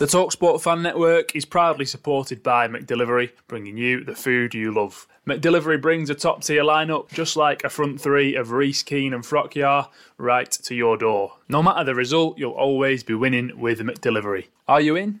The 0.00 0.06
TalkSport 0.06 0.62
Fan 0.62 0.80
Network 0.80 1.36
is 1.36 1.44
proudly 1.44 1.84
supported 1.84 2.42
by 2.42 2.66
McDelivery, 2.68 3.32
bringing 3.46 3.76
you 3.76 4.02
the 4.02 4.14
food 4.14 4.54
you 4.54 4.72
love. 4.72 5.06
McDelivery 5.26 5.78
brings 5.78 6.08
a 6.08 6.14
top 6.14 6.42
tier 6.42 6.62
lineup, 6.62 7.12
just 7.12 7.36
like 7.36 7.64
a 7.64 7.68
front 7.68 8.00
three 8.00 8.34
of 8.34 8.50
Reese, 8.50 8.82
Keane, 8.82 9.12
and 9.12 9.22
Frockyar, 9.22 9.88
right 10.16 10.50
to 10.50 10.74
your 10.74 10.96
door. 10.96 11.36
No 11.50 11.62
matter 11.62 11.84
the 11.84 11.94
result, 11.94 12.38
you'll 12.38 12.52
always 12.52 13.02
be 13.02 13.12
winning 13.12 13.60
with 13.60 13.80
McDelivery. 13.80 14.46
Are 14.66 14.80
you 14.80 14.96
in? 14.96 15.20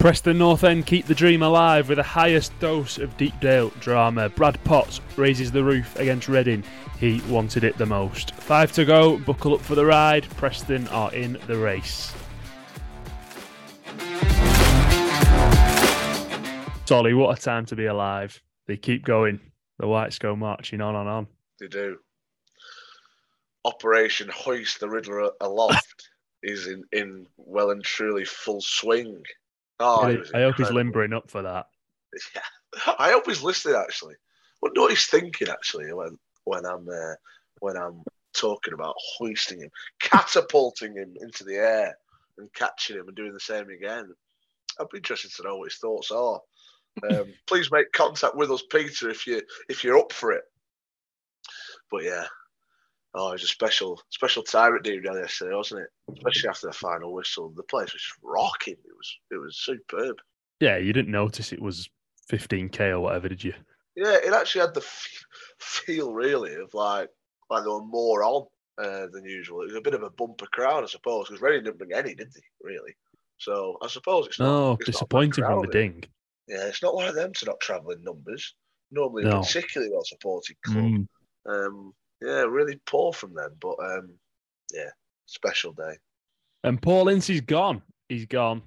Preston 0.00 0.38
North 0.38 0.64
End 0.64 0.86
keep 0.86 1.04
the 1.04 1.14
dream 1.14 1.42
alive 1.42 1.90
with 1.90 1.96
the 1.96 2.02
highest 2.02 2.58
dose 2.58 2.96
of 2.96 3.14
Deepdale 3.18 3.68
drama. 3.80 4.30
Brad 4.30 4.58
Potts 4.64 4.98
raises 5.16 5.52
the 5.52 5.62
roof 5.62 5.94
against 5.96 6.26
Reading. 6.26 6.64
He 6.98 7.20
wanted 7.28 7.64
it 7.64 7.76
the 7.76 7.84
most. 7.84 8.34
Five 8.36 8.72
to 8.72 8.86
go, 8.86 9.18
buckle 9.18 9.52
up 9.52 9.60
for 9.60 9.74
the 9.74 9.84
ride. 9.84 10.24
Preston 10.38 10.88
are 10.88 11.12
in 11.12 11.38
the 11.46 11.58
race. 11.58 12.14
Solly, 16.86 17.12
what 17.12 17.38
a 17.38 17.42
time 17.42 17.66
to 17.66 17.76
be 17.76 17.84
alive. 17.84 18.42
They 18.66 18.78
keep 18.78 19.04
going. 19.04 19.38
The 19.78 19.86
Whites 19.86 20.18
go 20.18 20.34
marching 20.34 20.80
on 20.80 20.96
and 20.96 21.10
on. 21.10 21.26
They 21.60 21.68
do. 21.68 21.98
Operation 23.66 24.30
Hoist 24.32 24.80
the 24.80 24.88
Riddler 24.88 25.32
Aloft 25.42 26.08
is 26.42 26.68
in, 26.68 26.84
in 26.90 27.26
well 27.36 27.70
and 27.70 27.84
truly 27.84 28.24
full 28.24 28.62
swing. 28.62 29.22
Oh, 29.80 30.02
I, 30.02 30.38
I 30.38 30.42
hope 30.42 30.56
he's 30.58 30.70
limbering 30.70 31.12
up 31.12 31.30
for 31.30 31.42
that. 31.42 31.66
Yeah. 32.34 32.94
I 32.98 33.10
hope 33.10 33.26
he's 33.26 33.42
listening. 33.42 33.76
Actually, 33.76 34.14
wonder 34.60 34.80
what 34.80 34.90
he's 34.90 35.06
thinking. 35.06 35.48
Actually, 35.48 35.92
when 35.92 36.18
when 36.44 36.66
I'm 36.66 36.88
uh, 36.88 37.14
when 37.60 37.76
I'm 37.76 38.02
talking 38.32 38.74
about 38.74 38.94
hoisting 39.16 39.60
him, 39.60 39.70
catapulting 40.00 40.96
him 40.96 41.14
into 41.20 41.44
the 41.44 41.54
air, 41.54 41.96
and 42.38 42.52
catching 42.52 42.96
him 42.96 43.06
and 43.06 43.16
doing 43.16 43.32
the 43.32 43.40
same 43.40 43.70
again. 43.70 44.12
I'd 44.78 44.88
be 44.88 44.98
interested 44.98 45.32
to 45.36 45.42
know 45.44 45.56
what 45.56 45.70
his 45.70 45.78
thoughts 45.78 46.10
are. 46.10 46.40
Um, 47.08 47.32
please 47.46 47.70
make 47.70 47.92
contact 47.92 48.34
with 48.34 48.50
us, 48.50 48.62
Peter, 48.70 49.08
if 49.10 49.26
you 49.26 49.42
if 49.68 49.84
you're 49.84 49.98
up 49.98 50.12
for 50.12 50.32
it. 50.32 50.44
But 51.90 52.04
yeah, 52.04 52.26
oh, 53.14 53.28
it 53.30 53.32
was 53.32 53.44
a 53.44 53.48
special 53.48 54.00
special 54.10 54.42
time 54.42 54.74
at 54.76 54.82
Dean 54.82 55.02
yesterday, 55.04 55.54
wasn't 55.54 55.82
it? 55.82 55.88
Especially 56.16 56.48
after 56.48 56.66
the 56.66 56.72
final 56.72 57.12
whistle, 57.12 57.52
the 57.56 57.62
place 57.64 57.92
was 57.92 58.02
rocking. 58.22 58.74
It 58.74 58.96
was 58.96 59.18
it 59.30 59.36
was 59.36 59.56
superb. 59.58 60.16
Yeah, 60.60 60.76
you 60.76 60.92
didn't 60.92 61.10
notice 61.12 61.52
it 61.52 61.62
was 61.62 61.88
15k 62.30 62.90
or 62.90 63.00
whatever, 63.00 63.28
did 63.28 63.42
you? 63.42 63.54
Yeah, 63.96 64.16
it 64.24 64.32
actually 64.32 64.60
had 64.62 64.74
the 64.74 64.80
f- 64.80 65.24
feel 65.58 66.12
really 66.12 66.54
of 66.54 66.72
like 66.74 67.08
like 67.48 67.64
there 67.64 67.72
were 67.72 67.84
more 67.84 68.22
on 68.22 68.46
uh, 68.78 69.06
than 69.12 69.24
usual. 69.24 69.62
It 69.62 69.66
was 69.68 69.76
a 69.76 69.80
bit 69.80 69.94
of 69.94 70.02
a 70.02 70.10
bumper 70.10 70.46
crowd, 70.46 70.84
I 70.84 70.86
suppose, 70.86 71.28
because 71.28 71.42
Reading 71.42 71.64
didn't 71.64 71.78
bring 71.78 71.92
any, 71.92 72.14
did 72.14 72.32
they? 72.32 72.42
Really? 72.62 72.94
So 73.38 73.76
I 73.82 73.88
suppose 73.88 74.26
it's 74.26 74.38
not. 74.38 74.46
No, 74.46 74.72
it's 74.72 74.80
not 74.80 74.92
disappointing 74.92 75.44
from 75.44 75.62
the 75.62 75.68
ding. 75.68 76.04
Yeah, 76.46 76.66
it's 76.66 76.82
not 76.82 76.94
like 76.94 77.14
them 77.14 77.32
to 77.32 77.46
not 77.46 77.60
travel 77.60 77.90
in 77.90 78.02
numbers. 78.02 78.54
Normally, 78.90 79.24
No. 79.24 79.40
particularly 79.40 79.92
well 79.92 80.04
supported 80.04 80.56
club. 80.62 80.84
Mm. 80.84 81.06
Um, 81.46 81.92
yeah, 82.22 82.42
really 82.42 82.80
poor 82.86 83.12
from 83.12 83.34
them, 83.34 83.52
but 83.60 83.76
um, 83.82 84.10
yeah, 84.72 84.90
special 85.26 85.72
day. 85.72 85.96
And 86.64 86.80
Paul 86.80 87.08
Ince 87.08 87.30
is 87.30 87.40
gone. 87.40 87.82
He's 88.08 88.26
gone. 88.26 88.62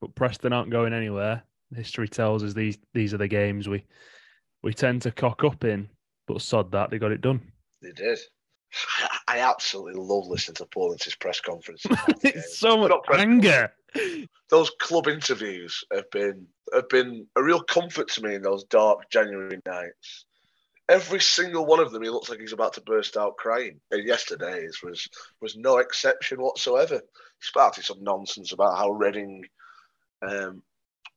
But 0.00 0.14
Preston 0.14 0.52
aren't 0.52 0.70
going 0.70 0.92
anywhere. 0.92 1.42
History 1.74 2.08
tells 2.08 2.42
us 2.42 2.54
these 2.54 2.78
these 2.94 3.14
are 3.14 3.18
the 3.18 3.28
games 3.28 3.68
we 3.68 3.84
we 4.62 4.74
tend 4.74 5.02
to 5.02 5.10
cock 5.10 5.44
up 5.44 5.64
in. 5.64 5.88
But 6.26 6.42
sod 6.42 6.72
that, 6.72 6.90
they 6.90 6.98
got 6.98 7.12
it 7.12 7.20
done. 7.20 7.40
They 7.82 7.92
did. 7.92 8.18
I 9.28 9.40
absolutely 9.40 9.94
love 9.94 10.26
listening 10.26 10.56
to 10.56 10.66
Paul 10.66 10.92
Ince's 10.92 11.16
press 11.16 11.40
conference. 11.40 11.84
it's 12.22 12.58
so 12.58 12.76
much 12.76 12.92
anger. 13.12 13.72
those 14.50 14.70
club 14.80 15.08
interviews 15.08 15.82
have 15.92 16.10
been 16.10 16.46
have 16.72 16.88
been 16.88 17.26
a 17.36 17.42
real 17.42 17.62
comfort 17.62 18.08
to 18.08 18.22
me 18.22 18.34
in 18.34 18.42
those 18.42 18.64
dark 18.64 19.10
January 19.10 19.60
nights. 19.66 20.26
Every 20.90 21.20
single 21.20 21.66
one 21.66 21.78
of 21.78 21.92
them, 21.92 22.02
he 22.02 22.10
looks 22.10 22.28
like 22.28 22.40
he's 22.40 22.52
about 22.52 22.74
to 22.74 22.80
burst 22.80 23.16
out 23.16 23.36
crying. 23.36 23.80
And 23.92 24.04
yesterday's 24.04 24.82
was 24.82 25.08
was 25.40 25.56
no 25.56 25.78
exception 25.78 26.42
whatsoever. 26.42 26.96
He 26.96 27.46
spouted 27.46 27.84
some 27.84 28.02
nonsense 28.02 28.52
about 28.52 28.76
how 28.76 28.90
Reading 28.90 29.44
um, 30.20 30.62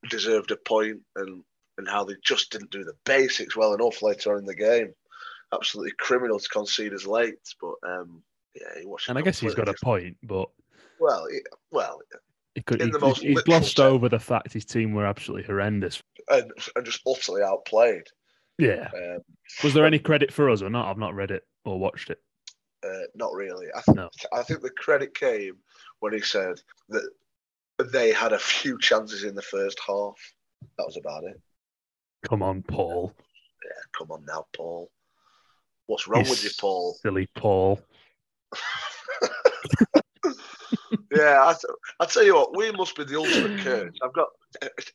deserved 0.09 0.51
a 0.51 0.57
point 0.57 1.01
and 1.15 1.43
and 1.79 1.89
how 1.89 2.03
they 2.03 2.13
just 2.23 2.51
didn't 2.51 2.69
do 2.69 2.83
the 2.83 2.93
basics 3.03 3.57
well 3.57 3.73
enough 3.73 4.03
later 4.03 4.33
on 4.33 4.39
in 4.39 4.45
the 4.45 4.55
game. 4.55 4.93
Absolutely 5.51 5.93
criminal 5.99 6.39
to 6.39 6.49
concede 6.49 6.93
as 6.93 7.07
late, 7.07 7.35
but 7.59 7.73
um, 7.83 8.21
yeah, 8.55 8.79
he 8.79 8.85
watched. 8.85 9.09
And 9.09 9.17
I 9.17 9.21
guess 9.21 9.39
he's 9.39 9.55
got 9.55 9.69
a 9.69 9.75
point, 9.83 10.17
but 10.21 10.49
well, 10.99 11.25
he, 11.31 11.39
well, 11.71 11.99
he 12.55 12.61
could, 12.61 12.79
he, 12.79 13.27
he's 13.27 13.41
glossed 13.41 13.79
over 13.79 14.07
the 14.07 14.19
fact 14.19 14.53
his 14.53 14.65
team 14.65 14.93
were 14.93 15.05
absolutely 15.05 15.47
horrendous. 15.47 16.01
and, 16.29 16.51
and 16.75 16.85
just 16.85 17.01
utterly 17.07 17.41
outplayed. 17.41 18.03
Yeah. 18.57 18.89
Um, 18.95 19.19
Was 19.63 19.73
there 19.73 19.85
any 19.85 19.99
credit 19.99 20.31
for 20.31 20.49
us 20.49 20.61
or 20.61 20.69
not? 20.69 20.89
I've 20.89 20.97
not 20.97 21.15
read 21.15 21.31
it 21.31 21.43
or 21.65 21.79
watched 21.79 22.09
it. 22.09 22.19
Uh, 22.85 23.03
not 23.15 23.33
really. 23.33 23.67
I, 23.75 23.81
th- 23.81 23.95
No. 23.95 24.09
I 24.33 24.43
think 24.43 24.61
the 24.61 24.69
credit 24.69 25.13
came 25.15 25.57
when 25.99 26.13
he 26.13 26.19
said 26.21 26.61
that 26.89 27.09
they 27.91 28.11
had 28.11 28.33
a 28.33 28.39
few 28.39 28.77
chances 28.79 29.23
in 29.23 29.35
the 29.35 29.41
first 29.41 29.79
half. 29.85 30.15
That 30.77 30.85
was 30.85 30.97
about 30.97 31.23
it. 31.23 31.39
Come 32.27 32.41
on, 32.43 32.61
Paul. 32.61 33.13
Yeah, 33.65 33.71
come 33.97 34.11
on 34.11 34.23
now, 34.25 34.45
Paul. 34.55 34.89
What's 35.87 36.07
wrong 36.07 36.21
with 36.23 36.43
you, 36.43 36.49
You 36.49 36.55
Paul? 36.59 36.97
Silly 37.01 37.27
Paul. 37.35 37.79
yeah, 41.15 41.39
I, 41.41 41.53
th- 41.53 41.73
I 41.99 42.05
tell 42.05 42.23
you 42.23 42.35
what, 42.35 42.55
we 42.55 42.71
must 42.71 42.95
be 42.95 43.03
the 43.03 43.17
ultimate 43.17 43.59
curse. 43.63 43.95
I've 44.01 44.13
got, 44.13 44.27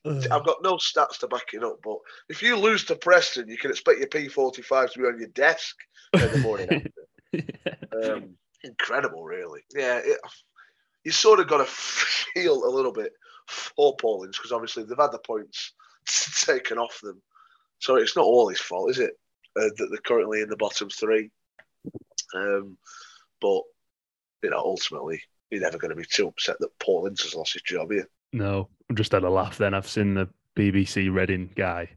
I've 0.07 0.45
got 0.45 0.63
no 0.63 0.77
stats 0.77 1.19
to 1.21 1.29
back 1.29 1.53
it 1.53 1.65
up, 1.65 1.79
but 1.83 1.99
if 2.29 2.43
you 2.43 2.57
lose 2.57 2.85
to 2.87 2.97
Preston, 2.97 3.49
you 3.49 3.59
can 3.59 3.71
expect 3.71 3.99
your 3.99 4.09
P45 4.09 4.93
to 4.93 4.99
be 4.99 5.05
on 5.07 5.19
your 5.19 5.29
desk 5.29 5.77
in 6.15 6.21
the 6.21 6.39
morning 6.39 6.69
after. 6.71 6.93
Um, 8.05 8.37
incredible, 8.63 9.25
really. 9.25 9.61
Yeah, 9.75 9.99
it, 9.99 10.19
you 11.05 11.11
sort 11.11 11.41
of 11.41 11.49
got 11.49 11.59
to 11.59 11.65
feel 11.67 12.65
a 12.65 12.71
little 12.71 12.93
bit 12.93 13.13
for 13.49 13.97
Paul 13.97 14.25
Ince 14.25 14.39
because 14.39 14.53
obviously 14.53 14.85
they've 14.85 14.97
had 14.97 15.11
the 15.11 15.19
points 15.19 15.73
taken 16.45 16.79
off 16.79 17.01
them, 17.03 17.21
so 17.81 17.97
it's 17.97 18.15
not 18.15 18.25
all 18.25 18.49
his 18.49 18.61
fault, 18.61 18.91
is 18.91 19.01
it? 19.01 19.19
Uh, 19.57 19.69
that 19.77 19.89
they're 19.91 19.99
currently 20.07 20.43
in 20.43 20.49
the 20.49 20.57
bottom 20.57 20.89
three. 20.89 21.31
Um, 22.35 22.77
but 23.41 23.63
you 24.43 24.51
know, 24.51 24.59
ultimately, 24.59 25.23
you're 25.51 25.61
never 25.61 25.79
going 25.79 25.91
to 25.91 25.97
be 25.97 26.05
too 26.05 26.29
upset 26.29 26.59
that 26.61 26.79
Paul 26.79 27.07
Ince 27.07 27.23
has 27.23 27.35
lost 27.35 27.53
his 27.55 27.63
job 27.63 27.91
here. 27.91 28.09
No, 28.33 28.69
I've 28.91 28.97
just 28.97 29.13
had 29.13 29.23
a 29.25 29.31
laugh 29.31 29.59
then. 29.59 29.75
I've 29.75 29.89
seen 29.89 30.15
the 30.15 30.29
BBC 30.57 31.13
Reading 31.13 31.51
guy 31.55 31.89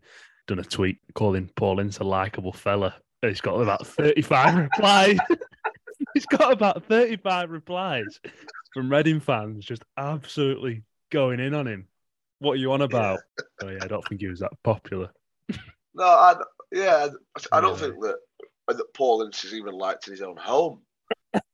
done 0.48 0.60
a 0.60 0.64
tweet 0.64 0.98
calling 1.14 1.50
Paul 1.56 1.80
Ince 1.80 2.00
a 2.00 2.04
likable 2.04 2.54
fella. 2.54 2.96
He's 3.22 3.42
got 3.42 3.56
about 3.60 3.86
35 3.86 4.56
replies. 4.56 5.18
He's 6.14 6.26
got 6.26 6.52
about 6.52 6.84
35 6.86 7.52
replies 7.52 8.20
from 8.74 8.90
Reading 8.92 9.20
fans 9.20 9.66
just 9.66 9.84
absolutely 9.98 10.84
going 11.12 11.40
in 11.40 11.54
on 11.54 11.68
him. 11.68 11.88
What 12.40 12.54
are 12.54 12.58
you 12.58 12.72
on 12.72 12.82
about? 12.82 13.20
Oh, 13.62 13.70
yeah, 13.70 13.80
I 13.82 13.88
don't 13.88 14.06
think 14.08 14.22
he 14.22 14.28
was 14.28 14.40
that 14.40 14.52
popular. 14.64 15.10
No, 15.94 16.04
I, 16.06 16.36
Yeah, 16.72 17.10
I 17.36 17.58
I 17.58 17.62
don't 17.62 17.74
Yeah. 17.74 17.80
think 17.88 18.02
that 18.02 18.16
that 18.68 18.94
Paul 18.94 19.22
Ince 19.24 19.44
is 19.44 19.54
even 19.54 19.74
liked 19.74 20.08
in 20.08 20.14
his 20.14 20.22
own 20.22 20.38
home. 20.38 20.82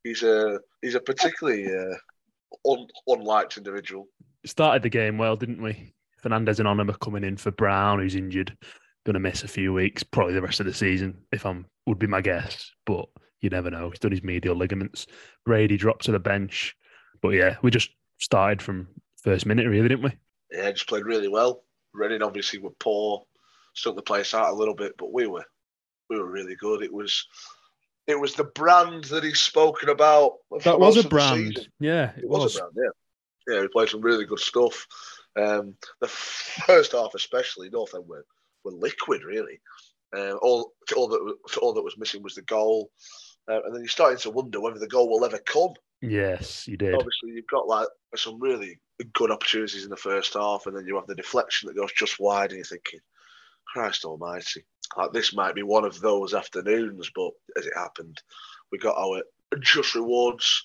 He's 0.04 0.24
a 0.24 0.60
he's 0.82 0.96
a 0.96 1.00
particularly 1.00 1.68
uh, 1.68 2.70
un, 2.70 2.88
unliked 3.08 3.58
individual. 3.58 4.08
Started 4.46 4.84
the 4.84 4.90
game 4.90 5.18
well, 5.18 5.36
didn't 5.36 5.62
we? 5.62 5.94
Fernandez 6.22 6.60
and 6.60 6.68
Onomah 6.68 7.00
coming 7.00 7.24
in 7.24 7.38
for 7.38 7.52
Browne, 7.52 8.00
who's 8.00 8.16
injured, 8.16 8.58
going 9.06 9.14
to 9.14 9.20
miss 9.20 9.44
a 9.44 9.48
few 9.48 9.74
weeks, 9.74 10.04
probably 10.04 10.34
the 10.34 10.42
rest 10.42 10.60
of 10.60 10.66
the 10.66 10.74
season, 10.74 11.18
if 11.32 11.46
I'm 11.46 11.66
would 11.86 12.00
be 12.00 12.08
my 12.08 12.22
guess. 12.22 12.72
But 12.86 13.08
you 13.42 13.50
never 13.50 13.70
know. 13.70 13.90
He's 13.90 14.00
done 14.00 14.12
his 14.12 14.24
medial 14.24 14.56
ligaments. 14.56 15.08
Brady 15.46 15.78
dropped 15.78 16.06
to 16.06 16.12
the 16.12 16.20
bench. 16.20 16.76
But 17.22 17.30
yeah, 17.30 17.58
we 17.62 17.72
just 17.72 17.90
started 18.20 18.62
from 18.62 18.88
first 19.24 19.46
minute, 19.46 19.68
really, 19.68 19.88
didn't 19.88 20.04
we? 20.04 20.12
Yeah, 20.52 20.72
just 20.72 20.88
played 20.88 21.06
really 21.06 21.28
well. 21.28 21.64
Reading 21.94 22.22
obviously 22.22 22.60
were 22.60 22.72
poor, 22.80 23.24
stuck 23.74 23.96
the 23.96 24.02
place 24.02 24.34
out 24.34 24.52
a 24.52 24.56
little 24.56 24.76
bit, 24.76 24.94
but 24.98 25.14
we 25.14 25.28
were 25.28 25.46
we 26.10 26.18
were 26.18 26.30
really 26.30 26.56
good. 26.56 26.84
It 26.84 26.94
was 26.94 27.28
it 28.08 28.20
was 28.20 28.34
the 28.36 28.46
brand 28.46 29.06
that 29.06 29.24
he's 29.24 29.40
spoken 29.40 29.90
about. 29.90 30.34
That 30.64 30.80
was 30.80 30.98
a 30.98 31.08
brand. 31.08 31.68
Yeah, 31.80 32.12
It 32.18 32.28
was, 32.28 32.56
a 32.56 32.60
brand, 32.60 32.74
yeah. 32.78 33.54
Yeah, 33.56 33.62
we 33.62 33.68
played 33.70 33.90
some 33.90 34.02
really 34.02 34.26
good 34.26 34.40
stuff. 34.40 34.88
Um, 35.38 35.76
the 36.02 36.08
first 36.08 36.94
half, 36.94 37.14
especially, 37.16 37.70
North 37.70 37.94
End 37.94 38.08
were, 38.08 38.26
were 38.64 38.72
liquid, 38.72 39.24
really. 39.24 39.62
Uh, 40.16 40.36
all, 40.38 40.74
all 40.96 41.08
that 41.10 41.22
was- 41.22 41.58
all 41.62 41.74
that 41.74 41.84
was 41.84 41.98
missing 41.98 42.24
was 42.24 42.36
the 42.36 42.42
goal, 42.44 42.90
uh, 43.50 43.62
and 43.64 43.74
then 43.74 43.82
you're 43.82 43.90
starting 43.90 44.18
to 44.20 44.30
wonder 44.32 44.60
whether 44.62 44.80
the 44.80 44.88
goal 44.88 45.10
will 45.10 45.26
ever 45.26 45.38
come. 45.40 45.74
Yes, 46.02 46.68
you 46.68 46.78
did. 46.78 46.94
Obviously, 46.94 47.32
you've 47.32 47.48
got 47.48 47.68
like 47.68 47.88
some 48.16 48.40
really 48.40 48.80
good 49.14 49.32
opportunities 49.32 49.84
in 49.84 49.90
the 49.90 49.98
first 49.98 50.34
half, 50.34 50.66
and 50.66 50.76
then 50.76 50.86
you 50.88 50.96
have 50.96 51.08
the 51.08 51.16
deflection 51.16 51.68
that 51.68 51.76
goes 51.76 51.92
just 51.94 52.20
wide, 52.20 52.52
and 52.52 52.58
you're 52.58 52.66
thinking, 52.66 53.00
Christ 53.74 54.06
Almighty, 54.06 54.66
like 54.96 55.14
this 55.14 55.34
might 55.34 55.56
be 55.56 55.64
one 55.64 55.86
of 55.86 56.00
those 56.00 56.34
afternoons. 56.34 57.12
But 57.14 57.32
as 57.58 57.66
it 57.66 57.74
happened, 57.76 58.22
we 58.72 58.78
got 58.78 58.98
our 58.98 59.24
just 59.60 59.96
rewards 59.96 60.64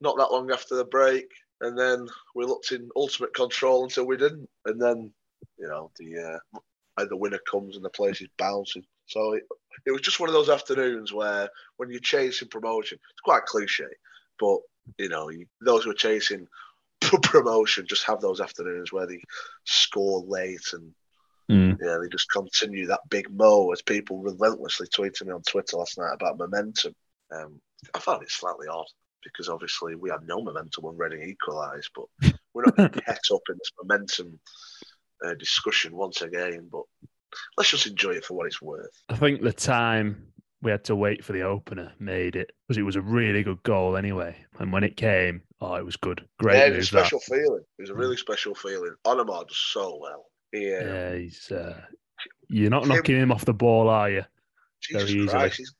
not 0.00 0.16
that 0.16 0.32
long 0.32 0.50
after 0.50 0.76
the 0.76 0.84
break, 0.84 1.26
and 1.60 1.78
then 1.78 2.06
we 2.34 2.44
looked 2.44 2.72
in 2.72 2.90
ultimate 2.96 3.34
control 3.34 3.84
until 3.84 4.06
we 4.06 4.16
didn't, 4.16 4.48
and 4.66 4.80
then 4.80 5.12
you 5.58 5.68
know 5.68 5.90
the 5.98 6.40
uh, 6.96 7.04
the 7.04 7.16
winner 7.16 7.40
comes 7.50 7.76
and 7.76 7.84
the 7.84 7.90
place 7.90 8.20
is 8.20 8.28
bouncing. 8.38 8.84
So 9.06 9.34
it, 9.34 9.44
it 9.86 9.90
was 9.90 10.00
just 10.00 10.20
one 10.20 10.28
of 10.28 10.34
those 10.34 10.48
afternoons 10.48 11.12
where 11.12 11.48
when 11.76 11.90
you're 11.90 12.00
chasing 12.00 12.48
promotion, 12.48 12.98
it's 13.10 13.20
quite 13.20 13.44
cliche, 13.44 13.84
but 14.38 14.58
you 14.98 15.08
know 15.08 15.30
you, 15.30 15.46
those 15.60 15.84
who 15.84 15.90
are 15.90 15.94
chasing 15.94 16.46
promotion 17.22 17.86
just 17.86 18.04
have 18.04 18.20
those 18.20 18.40
afternoons 18.40 18.92
where 18.92 19.06
they 19.06 19.20
score 19.64 20.22
late 20.26 20.72
and 20.72 20.92
Mm. 21.50 21.76
yeah, 21.80 21.98
they 22.00 22.08
just 22.10 22.30
continue 22.30 22.86
that 22.86 23.00
big 23.10 23.30
mo 23.30 23.70
as 23.72 23.82
people 23.82 24.18
relentlessly 24.18 24.86
tweeted 24.86 25.26
me 25.26 25.32
on 25.32 25.42
Twitter 25.42 25.76
last 25.76 25.98
night 25.98 26.14
about 26.14 26.38
momentum. 26.38 26.94
Um, 27.30 27.60
I 27.94 27.98
found 27.98 28.22
it 28.22 28.30
slightly 28.30 28.66
odd 28.66 28.86
because 29.22 29.48
obviously 29.48 29.94
we 29.94 30.10
had 30.10 30.26
no 30.26 30.42
momentum 30.42 30.84
when 30.84 30.96
Reading 30.96 31.22
equalised, 31.22 31.90
but 31.94 32.32
we're 32.54 32.64
not 32.64 32.76
going 32.76 32.90
to 32.92 33.00
get 33.00 33.18
up 33.32 33.42
in 33.48 33.56
this 33.58 33.72
momentum 33.82 34.38
uh, 35.24 35.34
discussion 35.34 35.94
once 35.94 36.22
again. 36.22 36.68
But 36.70 36.84
let's 37.56 37.70
just 37.70 37.86
enjoy 37.86 38.12
it 38.12 38.24
for 38.24 38.34
what 38.34 38.46
it's 38.46 38.62
worth. 38.62 39.02
I 39.08 39.16
think 39.16 39.42
the 39.42 39.52
time 39.52 40.28
we 40.62 40.70
had 40.70 40.84
to 40.84 40.96
wait 40.96 41.22
for 41.22 41.32
the 41.32 41.42
opener 41.42 41.92
made 41.98 42.36
it 42.36 42.50
because 42.66 42.78
it 42.78 42.82
was 42.82 42.96
a 42.96 43.02
really 43.02 43.42
good 43.42 43.62
goal 43.64 43.96
anyway. 43.96 44.34
And 44.58 44.72
when 44.72 44.82
it 44.82 44.96
came, 44.96 45.42
oh, 45.60 45.74
it 45.74 45.84
was 45.84 45.96
good. 45.96 46.26
Great 46.38 46.56
yeah, 46.56 46.66
it 46.66 46.76
was 46.76 46.88
a 46.88 46.92
that. 46.92 47.00
special 47.06 47.20
feeling. 47.20 47.64
It 47.78 47.82
was 47.82 47.90
a 47.90 47.94
really 47.94 48.16
special 48.16 48.54
feeling. 48.54 48.94
Onomah 49.06 49.46
does 49.46 49.58
so 49.58 49.98
well. 50.00 50.24
Um, 50.54 50.62
Yeah, 50.62 51.14
he's. 51.14 51.50
Uh, 51.50 51.80
you're 52.48 52.70
not 52.70 52.86
knocking 52.86 53.16
him 53.16 53.32
off 53.32 53.44
the 53.44 53.54
ball, 53.54 53.88
are 53.88 54.10
you? 54.10 54.24
Jesus 54.80 55.10
very 55.10 55.22
easily. 55.22 55.28
Christ, 55.28 55.56
he's, 55.56 55.74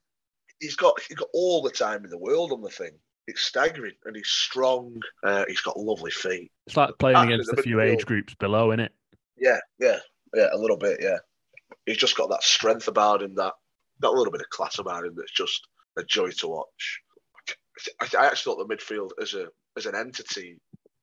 he's 0.60 0.76
got 0.76 0.94
he's 1.06 1.16
got 1.16 1.28
all 1.34 1.62
the 1.62 1.70
time 1.70 2.04
in 2.04 2.10
the 2.10 2.18
world 2.18 2.52
on 2.52 2.62
the 2.62 2.70
thing. 2.70 2.92
It's 3.26 3.42
staggering, 3.42 3.94
and 4.04 4.16
he's 4.16 4.28
strong. 4.28 5.00
Uh, 5.22 5.44
he's 5.48 5.60
got 5.60 5.78
lovely 5.78 6.10
feet. 6.10 6.50
It's 6.66 6.76
like 6.76 6.98
playing 6.98 7.16
against 7.16 7.50
the 7.54 7.62
few 7.62 7.76
midfield- 7.76 7.92
age 7.92 8.06
groups 8.06 8.34
below, 8.34 8.70
isn't 8.70 8.80
it? 8.80 8.92
Yeah, 9.38 9.58
yeah, 9.78 9.98
yeah, 10.34 10.48
a 10.52 10.58
little 10.58 10.76
bit. 10.76 11.00
Yeah, 11.02 11.18
he's 11.86 11.96
just 11.96 12.16
got 12.16 12.30
that 12.30 12.42
strength 12.42 12.88
about 12.88 13.22
him, 13.22 13.34
that 13.36 13.54
that 14.00 14.12
little 14.12 14.32
bit 14.32 14.40
of 14.40 14.50
class 14.50 14.78
about 14.78 15.04
him 15.04 15.14
that's 15.16 15.32
just 15.32 15.66
a 15.96 16.04
joy 16.04 16.30
to 16.30 16.48
watch. 16.48 17.00
I, 18.00 18.08
I 18.18 18.26
actually 18.26 18.54
thought 18.54 18.68
the 18.68 18.74
midfield 18.74 19.10
as 19.20 19.34
a 19.34 19.48
as 19.76 19.86
an 19.86 19.94
entity 19.94 20.58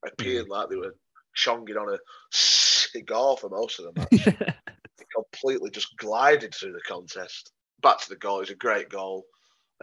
appeared 0.06 0.48
like 0.48 0.70
they 0.70 0.76
were 0.76 0.96
chonging 1.36 1.78
on 1.78 1.94
a 1.94 1.98
cigar 2.92 3.38
for 3.38 3.50
most 3.50 3.80
of 3.80 3.86
the 3.86 4.00
match. 4.00 4.56
He 5.00 5.06
completely 5.16 5.72
just 5.72 5.98
glided 5.98 6.54
through 6.54 6.74
the 6.74 6.82
contest. 6.88 7.52
Back 7.82 8.00
to 8.02 8.10
the 8.10 8.18
goal. 8.18 8.42
It's 8.42 8.52
a 8.52 8.56
great 8.56 8.90
goal. 8.90 9.26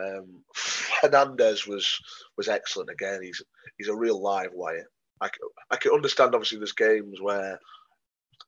Um, 0.00 0.44
Fernandez 0.54 1.66
was 1.66 1.98
was 2.36 2.48
excellent 2.48 2.90
again. 2.90 3.20
He's 3.22 3.42
he's 3.78 3.88
a 3.88 3.96
real 3.96 4.22
live 4.22 4.50
wire. 4.52 4.86
I, 5.20 5.28
I 5.70 5.76
can 5.76 5.92
understand 5.92 6.34
obviously 6.34 6.58
there's 6.58 6.72
games 6.72 7.20
where 7.20 7.58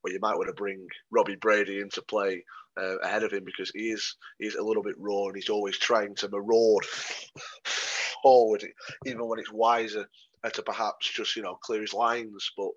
where 0.03 0.13
you 0.13 0.21
might 0.21 0.37
want 0.37 0.49
to 0.49 0.55
bring 0.55 0.87
Robbie 1.11 1.37
Brady 1.37 1.81
into 1.81 2.03
play 2.03 2.45
uh, 2.81 2.99
ahead 2.99 3.23
of 3.23 3.33
him 3.33 3.45
because 3.45 3.71
he 3.75 3.91
is 3.91 4.17
he's 4.39 4.55
a 4.55 4.63
little 4.63 4.83
bit 4.83 4.95
raw 4.99 5.27
and 5.27 5.37
he's 5.37 5.49
always 5.51 5.79
trying 5.79 6.15
to 6.17 6.29
maraud 6.29 6.85
forward, 8.23 8.65
even 9.07 9.27
when 9.27 9.39
it's 9.39 9.53
wiser 9.53 10.07
to 10.53 10.63
perhaps 10.63 11.11
just 11.13 11.37
you 11.37 11.43
know 11.43 11.57
clear 11.57 11.81
his 11.81 11.95
lines. 11.95 12.51
But 12.57 12.71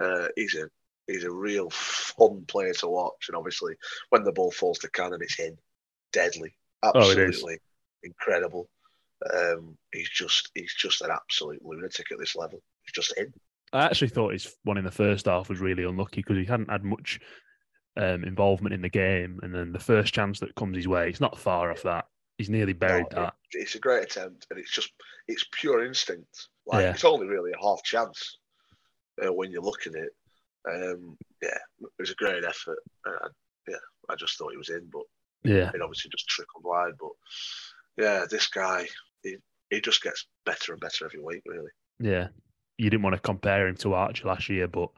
uh, 0.00 0.28
he's 0.36 0.54
a 0.56 0.68
he's 1.06 1.24
a 1.24 1.30
real 1.30 1.70
fun 1.70 2.44
player 2.46 2.72
to 2.74 2.88
watch, 2.88 3.26
and 3.28 3.36
obviously 3.36 3.74
when 4.10 4.24
the 4.24 4.32
ball 4.32 4.50
falls 4.50 4.78
to 4.80 4.90
Cannon, 4.90 5.20
it's 5.22 5.38
in, 5.38 5.56
deadly, 6.12 6.54
Oh, 6.82 6.92
absolutely 6.94 7.58
incredible. 8.02 8.68
Um, 9.34 9.76
he's 9.92 10.08
just 10.08 10.50
he's 10.54 10.74
just 10.74 11.02
an 11.02 11.10
absolute 11.10 11.62
lunatic 11.64 12.10
at 12.10 12.18
this 12.18 12.34
level. 12.36 12.62
He's 12.84 12.92
just 12.94 13.16
in. 13.18 13.32
I 13.72 13.84
actually 13.84 14.08
thought 14.08 14.32
his 14.32 14.52
one 14.64 14.78
in 14.78 14.84
the 14.84 14.90
first 14.90 15.26
half 15.26 15.48
was 15.48 15.60
really 15.60 15.84
unlucky 15.84 16.22
because 16.22 16.36
he 16.38 16.44
hadn't 16.44 16.70
had 16.70 16.82
much 16.84 17.20
um, 17.96 18.24
involvement 18.24 18.74
in 18.74 18.82
the 18.82 18.88
game, 18.88 19.38
and 19.42 19.54
then 19.54 19.72
the 19.72 19.78
first 19.78 20.14
chance 20.14 20.40
that 20.40 20.54
comes 20.54 20.76
his 20.76 20.88
way, 20.88 21.08
he's 21.08 21.20
not 21.20 21.38
far 21.38 21.70
off 21.70 21.82
that. 21.82 22.06
He's 22.38 22.48
nearly 22.50 22.72
buried 22.72 23.06
No, 23.12 23.22
that. 23.22 23.34
it- 23.52 23.58
it's 23.62 23.74
a 23.74 23.78
great 23.78 24.04
attempt, 24.04 24.46
and 24.50 24.58
it's 24.58 24.70
just 24.70 24.92
it's 25.28 25.46
pure 25.52 25.84
instinct. 25.84 26.48
Like 26.66 26.82
Yeah. 26.82 26.90
it's 26.92 27.04
only 27.04 27.26
really 27.26 27.52
a 27.52 27.62
half 27.62 27.82
chance 27.84 28.38
uh, 29.24 29.32
when 29.32 29.50
you 29.50 29.60
look 29.60 29.86
at 29.86 29.94
it. 29.94 30.10
Um, 30.68 31.16
yeah, 31.42 31.58
it 31.80 31.90
was 31.98 32.10
a 32.10 32.14
great 32.16 32.44
effort. 32.44 32.78
Uh, 33.06 33.28
yeah, 33.68 33.76
I 34.08 34.14
just 34.16 34.36
thought 34.36 34.52
he 34.52 34.58
was 34.58 34.68
in, 34.68 34.88
but 34.92 35.02
Yeah, 35.42 35.70
it 35.74 35.80
obviously 35.82 36.10
just 36.10 36.28
trickled 36.28 36.64
wide. 36.64 36.92
But 37.00 37.12
yeah, 37.96 38.24
this 38.30 38.46
guy, 38.48 38.86
he, 39.22 39.36
he 39.70 39.80
just 39.80 40.02
gets 40.02 40.26
better 40.44 40.72
and 40.72 40.80
better 40.80 41.06
every 41.06 41.22
week, 41.22 41.42
really. 41.46 41.70
yeah. 41.98 42.28
You 42.78 42.88
didn't 42.88 43.02
want 43.02 43.14
to 43.14 43.20
compare 43.20 43.68
him 43.68 43.76
to 43.76 43.92
Archie 43.92 44.24
last 44.24 44.48
year, 44.48 44.66
but 44.66 44.88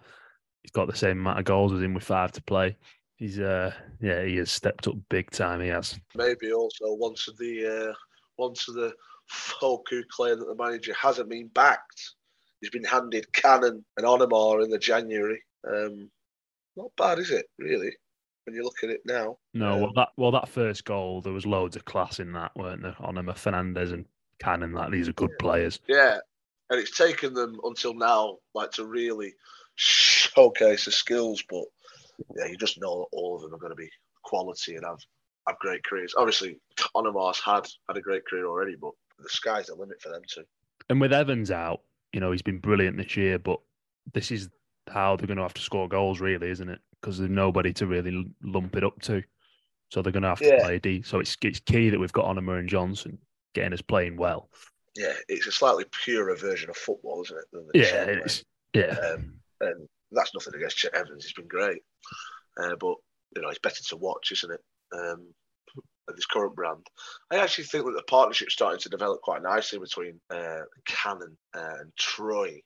he's 0.63 0.71
got 0.71 0.87
the 0.87 0.97
same 0.97 1.19
amount 1.19 1.41
of 1.41 1.45
goals 1.45 1.73
as 1.73 1.81
him 1.83 1.95
with 1.95 2.05
five 2.05 2.31
to 2.33 2.43
play. 2.43 2.77
He's 3.17 3.41
uh, 3.41 3.73
yeah, 4.01 4.25
he 4.25 4.37
has 4.37 4.53
stepped 4.53 4.87
up 4.87 4.95
big 5.09 5.31
time. 5.33 5.61
He 5.61 5.67
has. 5.67 5.99
Maybe 6.15 6.53
also 6.53 6.95
once 6.95 7.27
of 7.27 7.37
the 7.39 7.89
uh, 7.91 7.95
once 8.39 8.69
of 8.69 8.75
the 8.75 8.93
folk 9.29 9.89
who 9.91 10.05
claim 10.13 10.39
that 10.39 10.45
the 10.47 10.55
manager 10.55 10.95
hasn't 10.95 11.29
been 11.29 11.49
backed. 11.49 12.15
He's 12.63 12.71
been 12.71 12.85
handed 12.85 13.31
Cannon 13.33 13.85
and 13.97 14.07
Onomah 14.07 14.65
in 14.65 14.71
the 14.71 14.79
January. 14.79 15.43
Um, 15.69 16.11
not 16.77 16.93
bad, 16.97 17.19
is 17.19 17.33
it? 17.33 17.47
Really, 17.59 17.91
when 18.45 18.55
you 18.55 18.63
look 18.63 18.85
at 18.85 18.91
it 18.91 19.01
now. 19.05 19.37
No, 19.53 19.75
Um, 19.75 19.81
well 19.81 19.93
that 19.97 20.09
well 20.17 20.31
that 20.31 20.49
first 20.49 20.85
goal, 20.85 21.21
there 21.21 21.33
was 21.33 21.45
loads 21.45 21.75
of 21.75 21.85
class 21.85 22.21
in 22.21 22.33
that, 22.33 22.53
weren't 22.57 22.83
there? 22.83 22.97
On 23.01 23.19
him, 23.19 23.31
Fernandez 23.35 23.91
and 23.91 24.07
Cannon, 24.39 24.73
like 24.73 24.93
these 24.93 25.09
are 25.09 25.13
good 25.13 25.37
players. 25.41 25.81
Yeah, 25.89 26.19
and 26.71 26.81
it's 26.81 26.97
taken 26.97 27.35
them 27.35 27.59
until 27.65 27.95
now, 27.95 28.39
like 28.55 28.71
to 28.73 28.87
really 28.87 29.35
showcase 29.75 30.85
the 30.85 30.93
skills. 30.93 31.43
But 31.51 31.65
yeah, 32.37 32.47
you 32.47 32.57
just 32.57 32.81
know 32.81 33.01
that 33.01 33.17
all 33.17 33.35
of 33.35 33.43
them 33.43 33.55
are 33.55 33.59
going 33.59 33.73
to 33.73 33.77
be 33.77 33.91
quality 34.23 34.77
and 34.77 34.85
have 34.87 35.01
have 35.49 35.59
great 35.59 35.83
careers. 35.85 36.15
Obviously, 36.17 36.61
Onomah's 36.95 37.41
had 37.41 37.67
had 37.89 37.97
a 37.97 38.01
great 38.01 38.25
career 38.25 38.47
already, 38.47 38.77
but 38.81 38.93
the 39.19 39.29
sky's 39.29 39.67
the 39.67 39.75
limit 39.75 40.01
for 40.01 40.11
them 40.11 40.23
too. 40.29 40.45
And 40.89 41.01
with 41.01 41.13
Evans 41.13 41.51
out, 41.51 41.81
you 42.13 42.21
know, 42.21 42.31
he's 42.33 42.43
been 42.43 42.59
brilliant 42.59 42.97
this 42.97 43.17
year, 43.17 43.39
but 43.39 43.61
this 44.13 44.31
is 44.31 44.49
how 44.89 45.17
they're 45.17 45.27
going 45.27 45.37
to 45.37 45.43
have 45.43 45.55
to 45.55 45.63
score 45.63 45.89
goals, 45.89 46.21
really, 46.21 46.51
isn't 46.51 46.69
it? 46.69 46.81
Because 47.01 47.19
there's 47.19 47.31
nobody 47.31 47.73
to 47.75 47.87
really 47.87 48.27
lump 48.43 48.77
it 48.77 48.85
up 48.85 49.01
to. 49.03 49.23
So 49.91 50.03
they're 50.03 50.13
going 50.13 50.23
to 50.23 50.29
have 50.31 50.41
to 50.41 50.49
Yeah. 50.49 50.61
play 50.61 50.79
D. 50.79 51.03
So 51.03 51.19
it's 51.19 51.37
it's 51.43 51.61
key 51.61 51.91
that 51.91 51.99
we've 52.01 52.13
got 52.13 52.25
Onomah 52.25 52.59
and 52.59 52.69
Johnson 52.69 53.19
getting 53.55 53.73
us 53.75 53.83
playing 53.83 54.17
well. 54.17 54.49
Yeah, 54.97 55.13
it's 55.29 55.47
a 55.47 55.53
slightly 55.53 55.85
purer 56.05 56.37
version 56.37 56.71
of 56.71 56.77
football, 56.77 57.23
isn't 57.23 57.39
it? 57.39 57.77
Yeah, 57.77 58.05
it 58.05 58.27
is. 58.27 58.45
Yeah, 58.75 58.99
Um, 58.99 59.35
and 59.61 59.89
that's 60.11 60.35
nothing 60.35 60.55
against 60.55 60.79
Ched 60.79 60.95
Evans. 60.95 61.25
He's 61.25 61.35
been 61.35 61.49
great, 61.49 61.83
uh, 62.59 62.77
but 62.77 62.97
you 63.37 63.43
know, 63.43 63.49
it's 63.49 63.59
better 63.59 63.83
to 63.83 63.97
watch, 63.97 64.33
isn't 64.33 64.53
it? 64.53 64.61
Um, 64.93 65.35
at 66.09 66.17
this 66.17 66.27
current 66.27 66.55
brand, 66.55 66.87
I 67.31 67.37
actually 67.39 67.65
think 67.65 67.85
that 67.85 67.93
the 67.95 68.03
partnership's 68.09 68.55
starting 68.55 68.81
to 68.81 68.89
develop 68.89 69.21
quite 69.23 69.43
nicely 69.43 69.79
between 69.79 70.21
uh, 70.31 70.61
Cannon 70.87 71.37
and 71.55 71.93
Troy. 71.99 72.61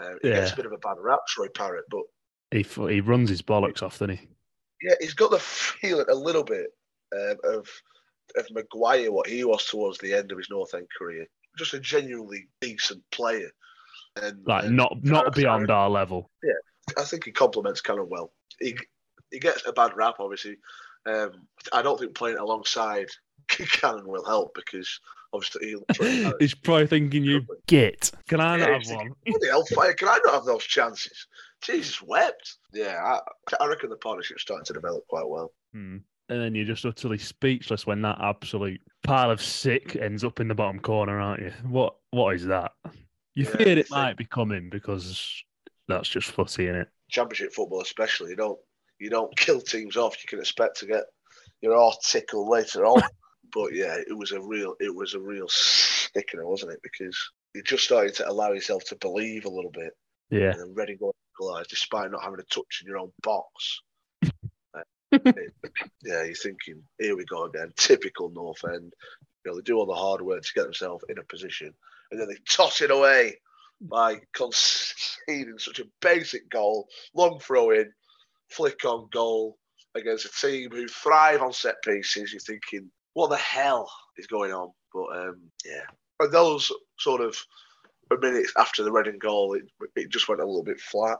Uh, 0.00 0.10
he 0.22 0.30
gets 0.30 0.52
a 0.52 0.56
bit 0.56 0.66
of 0.66 0.72
a 0.72 0.78
bad 0.78 0.96
rap, 1.00 1.20
Troy 1.28 1.48
Parrott, 1.48 1.84
but 1.90 2.02
he 2.50 2.62
he 2.62 3.00
runs 3.00 3.28
his 3.30 3.42
bollocks 3.42 3.82
off, 3.82 3.98
doesn't 3.98 4.16
he? 4.18 4.28
Yeah, 4.82 4.94
he's 5.00 5.14
got 5.14 5.30
the 5.30 5.38
feeling 5.38 6.06
a 6.08 6.14
little 6.14 6.44
bit 6.44 6.66
um, 7.14 7.36
of 7.44 7.68
of 8.36 8.46
Maguire, 8.50 9.10
what 9.10 9.26
he 9.28 9.44
was 9.44 9.64
towards 9.66 9.98
the 9.98 10.12
end 10.12 10.30
of 10.32 10.38
his 10.38 10.48
North 10.50 10.74
End 10.74 10.86
career. 10.96 11.26
Just 11.58 11.74
a 11.74 11.80
genuinely 11.80 12.46
decent 12.60 13.02
player, 13.10 13.50
and 14.22 14.46
Like 14.46 14.64
and 14.64 14.76
not 14.76 15.02
not 15.02 15.24
Cannon- 15.24 15.32
beyond 15.34 15.70
our 15.70 15.88
level. 15.88 16.30
Yeah, 16.44 16.52
I 16.98 17.04
think 17.04 17.24
he 17.24 17.32
complements 17.32 17.80
Cannon 17.80 18.08
well. 18.10 18.32
He 18.60 18.76
he 19.32 19.38
gets 19.40 19.66
a 19.66 19.72
bad 19.72 19.96
rap, 19.96 20.16
obviously. 20.20 20.56
Um, 21.06 21.46
I 21.72 21.82
don't 21.82 21.98
think 21.98 22.14
playing 22.14 22.38
alongside 22.38 23.06
Cannon 23.48 24.06
will 24.06 24.24
help 24.24 24.54
because 24.54 25.00
obviously 25.32 25.68
he'll. 25.68 26.32
He's 26.40 26.54
probably 26.54 26.86
thinking 26.86 27.22
you 27.24 27.42
get. 27.66 28.10
Can 28.28 28.40
I 28.40 28.56
not 28.56 28.66
Yeah, 28.68 28.72
have 28.74 28.82
he's 28.82 28.92
one? 28.92 29.10
Bloody 29.26 29.48
hellfire, 29.48 29.94
can 29.94 30.08
I 30.08 30.18
not 30.24 30.34
have 30.34 30.44
those 30.44 30.64
chances? 30.64 31.26
Jesus 31.62 32.02
wept. 32.02 32.56
Yeah, 32.72 32.96
I, 33.02 33.20
I 33.60 33.66
reckon 33.66 33.90
the 33.90 33.96
partnership's 33.96 34.42
starting 34.42 34.64
to 34.66 34.72
develop 34.74 35.06
quite 35.08 35.28
well. 35.28 35.52
Hmm. 35.72 35.98
And 36.28 36.42
then 36.42 36.54
you're 36.56 36.64
just 36.66 36.84
utterly 36.84 37.18
speechless 37.18 37.86
when 37.86 38.02
that 38.02 38.18
absolute 38.20 38.80
pile 39.04 39.30
of 39.30 39.40
sick 39.40 39.94
ends 39.94 40.24
up 40.24 40.40
in 40.40 40.48
the 40.48 40.54
bottom 40.56 40.80
corner, 40.80 41.20
aren't 41.20 41.42
you? 41.42 41.52
What 41.68 41.94
what 42.10 42.34
is 42.34 42.44
that? 42.46 42.72
You 43.34 43.44
Yeah, 43.44 43.50
feared 43.56 43.78
it 43.78 43.86
think- 43.86 43.90
might 43.90 44.16
be 44.16 44.24
coming 44.24 44.68
because 44.68 45.44
that's 45.86 46.08
just 46.08 46.30
footy 46.32 46.66
in 46.66 46.74
it. 46.74 46.88
Championship 47.08 47.52
football, 47.54 47.80
especially, 47.82 48.30
you 48.30 48.36
don't 48.36 48.58
you 48.98 49.10
don't 49.10 49.36
kill 49.38 49.60
teams 49.60 49.96
off. 49.96 50.16
You 50.22 50.26
can 50.28 50.40
expect 50.40 50.78
to 50.80 50.86
get 50.86 51.04
your 51.60 51.76
heart 51.76 51.96
tickled 52.06 52.48
later 52.48 52.84
on. 52.84 53.02
but 53.54 53.74
yeah, 53.74 53.96
it 53.96 54.16
was 54.16 54.32
a 54.32 54.40
real 54.40 54.74
it 54.80 54.94
was 54.94 55.14
a 55.14 55.20
real 55.20 55.48
sickener, 55.48 56.46
wasn't 56.46 56.72
it? 56.72 56.80
Because 56.82 57.16
you're 57.54 57.64
just 57.64 57.84
starting 57.84 58.12
to 58.14 58.28
allow 58.28 58.52
yourself 58.52 58.84
to 58.84 58.96
believe 58.96 59.44
a 59.44 59.50
little 59.50 59.70
bit, 59.70 59.92
Yeah. 60.30 60.50
and 60.50 60.60
then 60.60 60.74
ready 60.74 60.96
to 60.96 61.12
equalise 61.34 61.66
despite 61.68 62.10
not 62.10 62.22
having 62.22 62.40
a 62.40 62.54
touch 62.54 62.82
in 62.82 62.88
your 62.88 62.98
own 62.98 63.12
box. 63.22 63.80
Uh, 65.14 65.30
yeah, 66.04 66.24
you're 66.24 66.34
thinking, 66.34 66.82
here 66.98 67.16
we 67.16 67.24
go 67.24 67.44
again. 67.44 67.72
Typical 67.76 68.28
North 68.30 68.62
End. 68.64 68.92
You 69.44 69.50
know, 69.52 69.56
they 69.56 69.62
do 69.62 69.76
all 69.78 69.86
the 69.86 69.94
hard 69.94 70.20
work 70.20 70.42
to 70.42 70.52
get 70.54 70.64
themselves 70.64 71.04
in 71.08 71.18
a 71.18 71.22
position, 71.22 71.72
and 72.10 72.20
then 72.20 72.28
they 72.28 72.36
toss 72.50 72.82
it 72.82 72.90
away 72.90 73.36
by 73.80 74.16
conceding 74.34 75.58
such 75.58 75.78
a 75.78 75.86
basic 76.02 76.50
goal, 76.50 76.88
long 77.14 77.38
throw 77.38 77.70
in, 77.70 77.92
flick 78.50 78.84
on 78.84 79.08
goal 79.12 79.58
against 79.94 80.26
a 80.26 80.46
team 80.46 80.70
who 80.70 80.86
thrive 80.88 81.42
on 81.42 81.52
set 81.52 81.76
pieces. 81.82 82.32
You're 82.32 82.40
thinking, 82.40 82.90
what 83.14 83.30
the 83.30 83.36
hell 83.36 83.90
is 84.18 84.26
going 84.26 84.52
on? 84.52 84.70
But 84.92 85.16
um, 85.16 85.40
yeah, 85.64 85.82
and 86.20 86.32
those 86.32 86.70
sort 86.98 87.20
of 87.20 87.36
minutes 88.20 88.52
after 88.56 88.82
the 88.82 88.92
Reading 88.92 89.18
goal, 89.18 89.54
it, 89.54 89.64
it 89.96 90.10
just 90.10 90.28
went 90.28 90.40
a 90.40 90.46
little 90.46 90.62
bit 90.62 90.80
flat. 90.80 91.18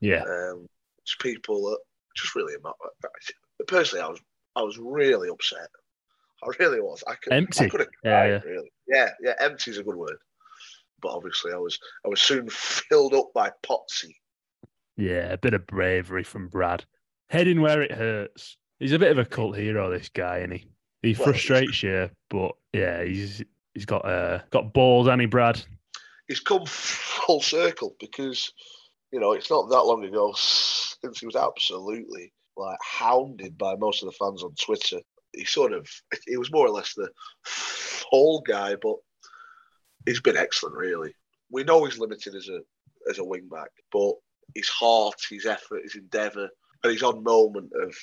Yeah. 0.00 0.22
Um, 0.22 0.66
just 1.04 1.20
people 1.20 1.70
that 1.70 1.78
just 2.16 2.34
really 2.34 2.54
personally, 3.68 4.04
I 4.04 4.08
was 4.08 4.20
I 4.56 4.62
was 4.62 4.78
really 4.78 5.28
upset. 5.28 5.68
I 6.42 6.48
really 6.58 6.80
was. 6.80 7.02
I 7.06 7.14
could, 7.14 7.32
I 7.32 7.36
Empty. 7.36 7.68
could 7.68 7.80
have 7.80 7.88
Yeah, 8.04 8.24
yeah. 8.24 8.40
really. 8.44 8.70
Yeah, 8.88 9.10
yeah. 9.20 9.34
Empty 9.38 9.70
is 9.70 9.78
a 9.78 9.84
good 9.84 9.96
word. 9.96 10.16
But 11.00 11.12
obviously, 11.12 11.52
I 11.52 11.56
was 11.56 11.78
I 12.04 12.08
was 12.08 12.20
soon 12.20 12.48
filled 12.50 13.14
up 13.14 13.30
by 13.34 13.52
Potsy. 13.62 14.14
Yeah, 14.96 15.32
a 15.32 15.38
bit 15.38 15.54
of 15.54 15.66
bravery 15.66 16.24
from 16.24 16.48
Brad. 16.48 16.84
Heading 17.28 17.60
where 17.60 17.82
it 17.82 17.92
hurts. 17.92 18.56
He's 18.78 18.92
a 18.92 18.98
bit 18.98 19.10
of 19.10 19.18
a 19.18 19.24
cult 19.24 19.56
hero, 19.56 19.90
this 19.90 20.08
guy, 20.08 20.38
and 20.38 20.52
he 20.52 20.66
he 21.02 21.14
Well, 21.14 21.24
frustrates 21.24 21.82
you, 21.82 22.10
but 22.30 22.52
yeah, 22.72 23.02
he's 23.04 23.42
he's 23.74 23.84
got 23.84 24.04
uh 24.04 24.40
got 24.50 24.72
balls, 24.72 25.06
and 25.06 25.20
he 25.20 25.26
Brad. 25.26 25.62
He's 26.28 26.40
come 26.40 26.64
full 26.66 27.40
circle 27.40 27.94
because 28.00 28.52
you 29.12 29.20
know 29.20 29.32
it's 29.32 29.50
not 29.50 29.68
that 29.70 29.82
long 29.82 30.04
ago 30.04 30.34
since 30.36 31.20
he 31.20 31.26
was 31.26 31.36
absolutely 31.36 32.32
like 32.56 32.78
hounded 32.82 33.58
by 33.58 33.76
most 33.76 34.02
of 34.02 34.06
the 34.06 34.16
fans 34.18 34.42
on 34.42 34.54
Twitter. 34.60 35.00
He 35.32 35.44
sort 35.44 35.72
of 35.72 35.88
he 36.26 36.36
was 36.36 36.52
more 36.52 36.66
or 36.66 36.70
less 36.70 36.94
the 36.94 37.10
fall 37.44 38.40
guy, 38.46 38.76
but 38.76 38.96
he's 40.06 40.20
been 40.20 40.36
excellent. 40.36 40.76
Really, 40.76 41.14
we 41.50 41.64
know 41.64 41.84
he's 41.84 41.98
limited 41.98 42.34
as 42.34 42.48
a 42.48 42.60
as 43.10 43.18
a 43.18 43.24
wing 43.24 43.48
back, 43.50 43.70
but 43.92 44.14
his 44.54 44.68
heart, 44.68 45.16
his 45.28 45.46
effort, 45.46 45.82
his 45.82 45.96
endeavour, 45.96 46.48
and 46.82 46.92
his 46.92 47.02
on 47.02 47.22
moment 47.22 47.70
of 47.82 47.94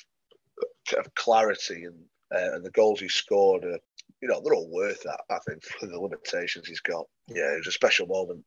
of 0.98 1.14
clarity 1.14 1.84
and 1.84 1.96
uh, 2.34 2.54
and 2.54 2.64
the 2.64 2.70
goals 2.70 3.00
he 3.00 3.08
scored 3.08 3.64
are 3.64 3.78
you 4.24 4.28
know, 4.28 4.40
they're 4.42 4.54
all 4.54 4.70
worth 4.70 5.02
that, 5.02 5.20
I 5.30 5.38
think, 5.46 5.62
for 5.80 5.86
the 5.86 6.00
limitations 6.00 6.66
he's 6.66 6.80
got. 6.80 7.04
Yeah, 7.28 7.52
it 7.52 7.58
was 7.58 7.66
a 7.66 7.72
special 7.72 8.06
moment, 8.06 8.42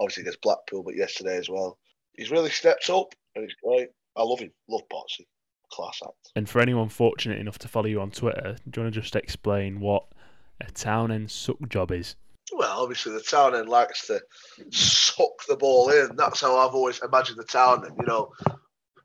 obviously 0.00 0.22
against 0.22 0.42
Blackpool, 0.42 0.84
but 0.84 0.96
yesterday 0.96 1.36
as 1.36 1.48
well. 1.48 1.76
He's 2.16 2.30
really 2.30 2.50
stepped 2.50 2.88
up 2.88 3.14
and 3.34 3.44
he's 3.44 3.56
great. 3.62 3.88
I 4.16 4.22
love 4.22 4.38
him. 4.38 4.52
Love 4.68 4.82
Potsy. 4.92 5.26
Class 5.72 6.00
act. 6.04 6.30
And 6.36 6.48
for 6.48 6.60
anyone 6.60 6.88
fortunate 6.88 7.38
enough 7.38 7.58
to 7.58 7.68
follow 7.68 7.86
you 7.86 8.00
on 8.00 8.12
Twitter, 8.12 8.56
do 8.70 8.80
you 8.80 8.84
want 8.84 8.94
to 8.94 9.00
just 9.00 9.16
explain 9.16 9.80
what 9.80 10.06
a 10.60 10.70
town 10.70 11.10
end 11.10 11.30
suck 11.30 11.68
job 11.68 11.90
is? 11.90 12.14
Well, 12.52 12.80
obviously, 12.82 13.12
the 13.12 13.20
town 13.20 13.54
end 13.54 13.68
likes 13.68 14.06
to 14.06 14.20
suck 14.70 15.44
the 15.48 15.56
ball 15.56 15.90
in. 15.90 16.16
That's 16.16 16.40
how 16.40 16.56
I've 16.56 16.74
always 16.74 17.00
imagined 17.02 17.38
the 17.38 17.44
town 17.44 17.84
end. 17.84 17.94
You 18.00 18.06
know, 18.06 18.30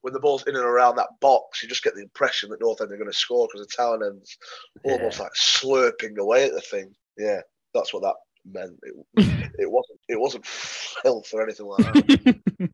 when 0.01 0.13
the 0.13 0.19
ball's 0.19 0.43
in 0.47 0.55
and 0.55 0.65
around 0.65 0.95
that 0.97 1.09
box, 1.21 1.61
you 1.61 1.69
just 1.69 1.83
get 1.83 1.95
the 1.95 2.01
impression 2.01 2.49
that 2.49 2.61
North 2.61 2.81
End 2.81 2.91
are 2.91 2.97
going 2.97 3.09
to 3.11 3.17
score 3.17 3.47
because 3.51 3.65
the 3.67 3.75
town 3.83 4.01
end's 4.03 4.37
almost 4.83 5.17
Yeah. 5.17 5.23
like 5.23 5.33
slurping 5.33 6.17
away 6.17 6.45
at 6.45 6.53
the 6.53 6.61
thing. 6.61 6.93
Yeah, 7.17 7.41
that's 7.73 7.93
what 7.93 8.03
that 8.03 8.15
meant. 8.45 8.79
It, 8.83 8.93
it 9.59 9.71
wasn't. 9.71 9.99
It 10.07 10.19
wasn't 10.19 10.45
filth 10.45 11.33
or 11.33 11.43
anything 11.43 11.65
like 11.67 11.83
that. 11.83 12.69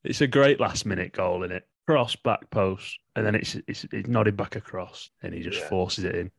it's 0.03 0.21
a 0.21 0.27
great 0.27 0.59
last 0.59 0.85
minute 0.85 1.13
goal 1.13 1.43
in 1.43 1.51
it. 1.51 1.63
Cross 1.87 2.17
back 2.17 2.49
post, 2.51 2.99
and 3.15 3.25
then 3.25 3.35
it's 3.35 3.55
it's, 3.67 3.85
it's 3.91 4.07
nodded 4.07 4.37
back 4.37 4.55
across, 4.55 5.09
and 5.23 5.33
he 5.33 5.41
just 5.41 5.59
Yeah. 5.59 5.69
forces 5.69 6.03
it 6.05 6.15
in. 6.15 6.31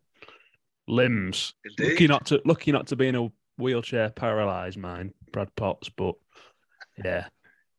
Limbs. 0.88 1.54
Indeed. 1.64 1.92
Lucky 1.92 2.06
not 2.06 2.26
to 2.26 2.42
lucky 2.44 2.72
not 2.72 2.86
to 2.88 2.96
be 2.96 3.08
in 3.08 3.14
a 3.16 3.28
wheelchair 3.58 4.10
paralysed 4.10 4.78
mind, 4.78 5.14
Brad 5.32 5.54
Potts, 5.56 5.88
but 5.88 6.14
yeah, 7.04 7.26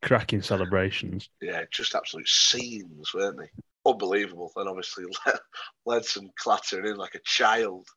cracking 0.01 0.41
celebrations. 0.41 1.29
yeah, 1.41 1.63
just 1.71 1.95
absolute 1.95 2.27
scenes, 2.27 3.13
weren't 3.13 3.37
they? 3.37 3.49
Unbelievable. 3.85 4.51
And 4.55 4.69
obviously, 4.69 5.05
Ledson 5.85 6.29
clattering 6.37 6.87
in 6.87 6.95
like 6.97 7.15
a 7.15 7.19
child. 7.23 7.87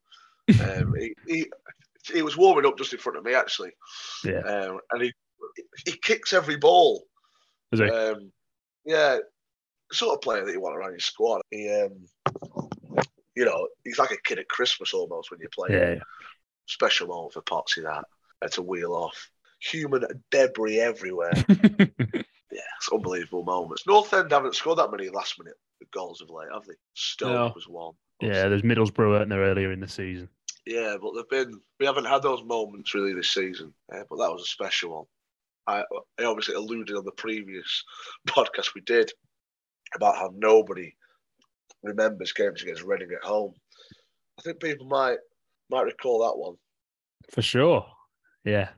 Um, 0.63 0.95
he, 0.97 1.13
he 1.27 1.47
he 2.13 2.23
was 2.23 2.37
warming 2.37 2.67
up 2.67 2.79
just 2.79 2.93
in 2.93 3.01
front 3.01 3.19
of 3.19 3.25
me 3.25 3.35
actually, 3.35 3.73
Yeah, 4.25 4.39
um, 4.43 4.79
and 4.93 5.03
he 5.03 5.13
he 5.85 5.91
kicks 6.01 6.33
every 6.33 6.57
ball. 6.57 7.03
Is 7.73 7.81
he? 7.81 7.91
Um, 7.91 8.31
yeah, 8.85 9.19
sort 9.91 10.15
of 10.15 10.21
player 10.21 10.45
that 10.45 10.53
you 10.53 10.61
want 10.61 10.77
around 10.77 10.93
your 10.93 11.01
squad. 11.01 11.43
He, 11.51 11.69
um, 11.69 12.07
you 13.37 13.45
know, 13.45 13.69
he's 13.85 13.99
like 13.99 14.11
a 14.11 14.21
kid 14.25 14.38
at 14.38 14.49
Christmas 14.49 14.93
almost 14.95 15.31
when 15.31 15.40
you 15.40 15.49
play. 15.55 15.69
yeah, 15.71 15.95
Special 16.66 17.07
moment 17.07 17.35
for 17.35 17.43
Potsy 17.43 17.83
that, 17.85 18.05
and 18.43 18.50
to 18.52 18.62
wheel 18.62 18.93
off. 18.93 19.31
Human 19.61 20.05
debris 20.31 20.81
everywhere. 20.81 21.33
yeah. 21.49 21.87
Yeah, 22.52 22.62
it's 22.78 22.88
unbelievable 22.90 23.43
moments. 23.45 23.87
North 23.87 24.14
End 24.14 24.33
haven't 24.33 24.55
scored 24.55 24.78
that 24.78 24.90
many 24.90 25.11
last 25.11 25.38
minute 25.38 25.57
goals 25.93 26.23
of 26.23 26.31
late, 26.31 26.49
have 26.55 26.64
they? 26.64 26.73
Stoke 26.95 27.28
No. 27.28 27.52
was 27.55 27.69
one. 27.69 27.93
yeah, 28.23 28.49
there's 28.49 28.62
Middlesbrough 28.62 29.11
weren't 29.11 29.28
there 29.28 29.40
earlier 29.43 29.73
in 29.73 29.81
the 29.81 29.88
season. 29.88 30.31
Yeah, 30.64 30.97
but 31.02 31.12
they've 31.14 31.28
been. 31.28 31.61
We 31.81 31.85
haven't 31.87 32.07
had 32.07 32.23
those 32.23 32.43
moments 32.45 32.95
really 32.95 33.12
this 33.12 33.35
season. 33.35 33.75
Uh, 33.93 34.05
but 34.09 34.16
that 34.19 34.33
was 34.33 34.43
a 34.43 34.47
special 34.47 34.95
one. 34.95 35.05
I, 35.66 35.83
I 36.19 36.25
obviously 36.25 36.55
alluded 36.55 36.97
on 36.97 37.05
the 37.05 37.12
previous 37.12 37.85
podcast 38.28 38.75
we 38.75 38.81
did 38.83 39.12
about 39.95 40.16
how 40.16 40.33
nobody 40.35 40.95
remembers 41.87 42.33
games 42.33 42.62
against 42.62 42.83
Reading 42.83 43.11
at 43.12 43.26
home. 43.26 43.52
I 44.38 44.43
think 44.43 44.61
people 44.61 44.87
might 44.87 45.19
might 45.71 45.83
recall 45.83 46.21
that 46.21 46.38
one. 46.38 46.57
For 47.31 47.43
sure. 47.43 47.87
Yeah. 48.45 48.69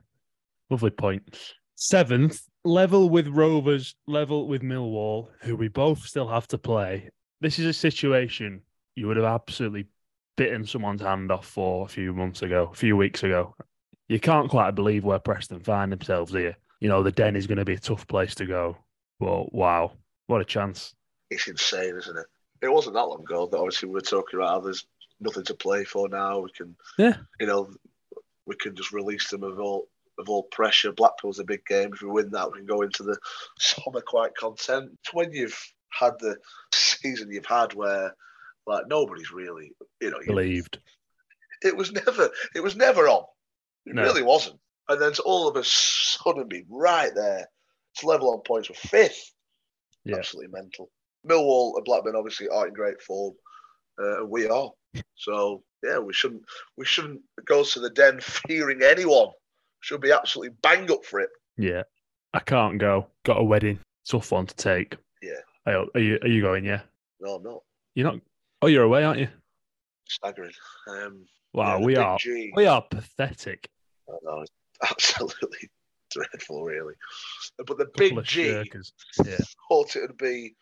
Lovely 0.69 0.89
point. 0.89 1.37
Seventh, 1.75 2.41
level 2.65 3.09
with 3.09 3.27
Rovers, 3.27 3.95
level 4.07 4.47
with 4.47 4.61
Millwall, 4.61 5.29
who 5.41 5.55
we 5.55 5.67
both 5.67 5.99
still 5.99 6.27
have 6.27 6.47
to 6.49 6.57
play. 6.57 7.09
This 7.41 7.59
is 7.59 7.65
a 7.65 7.73
situation 7.73 8.61
you 8.95 9.07
would 9.07 9.17
have 9.17 9.25
absolutely 9.25 9.87
bitten 10.35 10.65
someone's 10.65 11.01
hand 11.01 11.31
off 11.31 11.45
for 11.45 11.85
a 11.85 11.89
few 11.89 12.13
months 12.13 12.41
ago, 12.41 12.69
a 12.71 12.75
few 12.75 12.97
weeks 12.97 13.23
ago. 13.23 13.55
You 14.07 14.19
can't 14.19 14.49
quite 14.49 14.71
believe 14.71 15.05
where 15.05 15.19
Preston 15.19 15.59
find 15.59 15.91
themselves 15.91 16.33
here. 16.33 16.55
You 16.79 16.89
know, 16.89 17.03
the 17.03 17.11
Den 17.11 17.35
is 17.35 17.47
going 17.47 17.57
to 17.57 17.65
be 17.65 17.75
a 17.75 17.79
tough 17.79 18.07
place 18.07 18.35
to 18.35 18.45
go. 18.45 18.77
But 19.19 19.53
wow, 19.53 19.93
what 20.27 20.41
a 20.41 20.45
chance. 20.45 20.95
It's 21.29 21.47
insane, 21.47 21.95
isn't 21.97 22.17
it? 22.17 22.25
It 22.61 22.71
wasn't 22.71 22.95
that 22.95 23.07
long 23.07 23.21
ago 23.21 23.47
that 23.47 23.57
obviously 23.57 23.87
we 23.89 23.93
were 23.95 24.01
talking 24.01 24.39
about 24.39 24.49
how 24.49 24.59
there's 24.59 24.85
nothing 25.19 25.43
to 25.45 25.53
play 25.53 25.83
for 25.83 26.09
now. 26.09 26.39
We 26.39 26.51
can, 26.51 26.75
Yeah. 26.97 27.17
you 27.39 27.47
know, 27.47 27.69
we 28.45 28.55
can 28.55 28.75
just 28.75 28.91
release 28.91 29.29
them 29.29 29.43
of 29.43 29.59
all 29.59 29.87
of 30.17 30.27
all 30.27 30.43
pressure. 30.43 30.91
Blackpool's 30.91 31.39
a 31.39 31.45
big 31.45 31.65
game. 31.65 31.91
If 31.93 32.01
we 32.01 32.09
win 32.09 32.29
that, 32.31 32.51
we 32.51 32.57
can 32.57 32.65
go 32.65 32.81
into 32.81 33.03
the 33.03 33.17
summer 33.57 34.01
quite 34.01 34.35
content. 34.35 34.91
It's 35.01 35.13
when 35.13 35.31
you've 35.31 35.57
had 35.97 36.13
the 36.19 36.37
season 36.73 37.31
you've 37.31 37.45
had 37.45 37.73
where 37.73 38.13
like 38.67 38.85
nobody's 38.87 39.31
really, 39.31 39.71
you 40.01 40.11
know, 40.11 40.19
you, 40.19 40.25
Believed. 40.27 40.79
it 41.63 41.75
was 41.77 41.93
never, 41.93 42.29
it 42.53 42.59
was 42.61 42.75
never 42.75 43.07
on. 43.07 43.23
It 43.85 43.95
No. 43.95 44.03
really 44.03 44.21
wasn't. 44.23 44.59
And 44.89 45.01
then 45.01 45.13
all 45.23 45.47
of 45.47 45.55
a 45.55 45.63
sudden 45.63 46.47
be 46.49 46.65
right 46.67 47.15
there, 47.15 47.47
it's 47.93 48.03
level 48.03 48.33
on 48.33 48.41
points 48.41 48.67
with 48.67 48.77
fifth. 48.77 49.31
Yeah. 50.03 50.17
Absolutely 50.17 50.51
mental. 50.51 50.91
Millwall 51.27 51.75
and 51.75 51.85
Blackburn 51.85 52.15
obviously 52.15 52.47
aren't 52.49 52.69
in 52.69 52.73
great 52.73 53.01
form, 53.01 53.35
uh, 53.99 54.21
and 54.21 54.29
we 54.29 54.47
are. 54.47 54.71
So 55.15 55.63
yeah, 55.83 55.99
we 55.99 56.13
shouldn't 56.13 56.43
we 56.77 56.85
shouldn't 56.85 57.21
go 57.45 57.63
to 57.63 57.79
the 57.79 57.89
den 57.89 58.19
fearing 58.21 58.81
anyone. 58.83 59.29
Should 59.81 60.01
be 60.01 60.11
absolutely 60.11 60.55
bang 60.61 60.91
up 60.91 61.05
for 61.05 61.19
it. 61.19 61.29
Yeah, 61.57 61.83
I 62.33 62.39
can't 62.39 62.79
go. 62.79 63.07
Got 63.23 63.39
a 63.39 63.43
wedding. 63.43 63.79
Tough 64.07 64.31
one 64.31 64.47
to 64.47 64.55
take. 64.55 64.95
Yeah. 65.21 65.33
Are 65.65 65.85
are 65.93 66.01
you 66.01 66.19
are 66.21 66.27
you 66.27 66.41
going? 66.41 66.65
Yeah. 66.65 66.81
No, 67.19 67.35
I'm 67.35 67.43
not. 67.43 67.61
You're 67.95 68.11
not. 68.11 68.21
Oh, 68.61 68.67
you're 68.67 68.83
away, 68.83 69.03
aren't 69.03 69.19
you? 69.19 69.29
Staggering. 70.07 70.51
Um, 70.87 71.25
Wow, 71.53 71.79
yeah, 71.79 71.85
we 71.85 71.95
are. 71.95 72.17
G. 72.19 72.51
We 72.55 72.65
are 72.67 72.81
pathetic. 72.81 73.67
I 74.07 74.13
know, 74.23 74.41
it's 74.41 74.51
absolutely 74.91 75.69
dreadful, 76.11 76.63
really. 76.63 76.93
But 77.57 77.77
the 77.77 77.85
Couple 77.85 78.17
big 78.17 78.23
G. 78.23 78.63
Yeah. 79.25 79.37
thought 79.69 79.95
it 79.95 80.01
would 80.01 80.17
be 80.17 80.55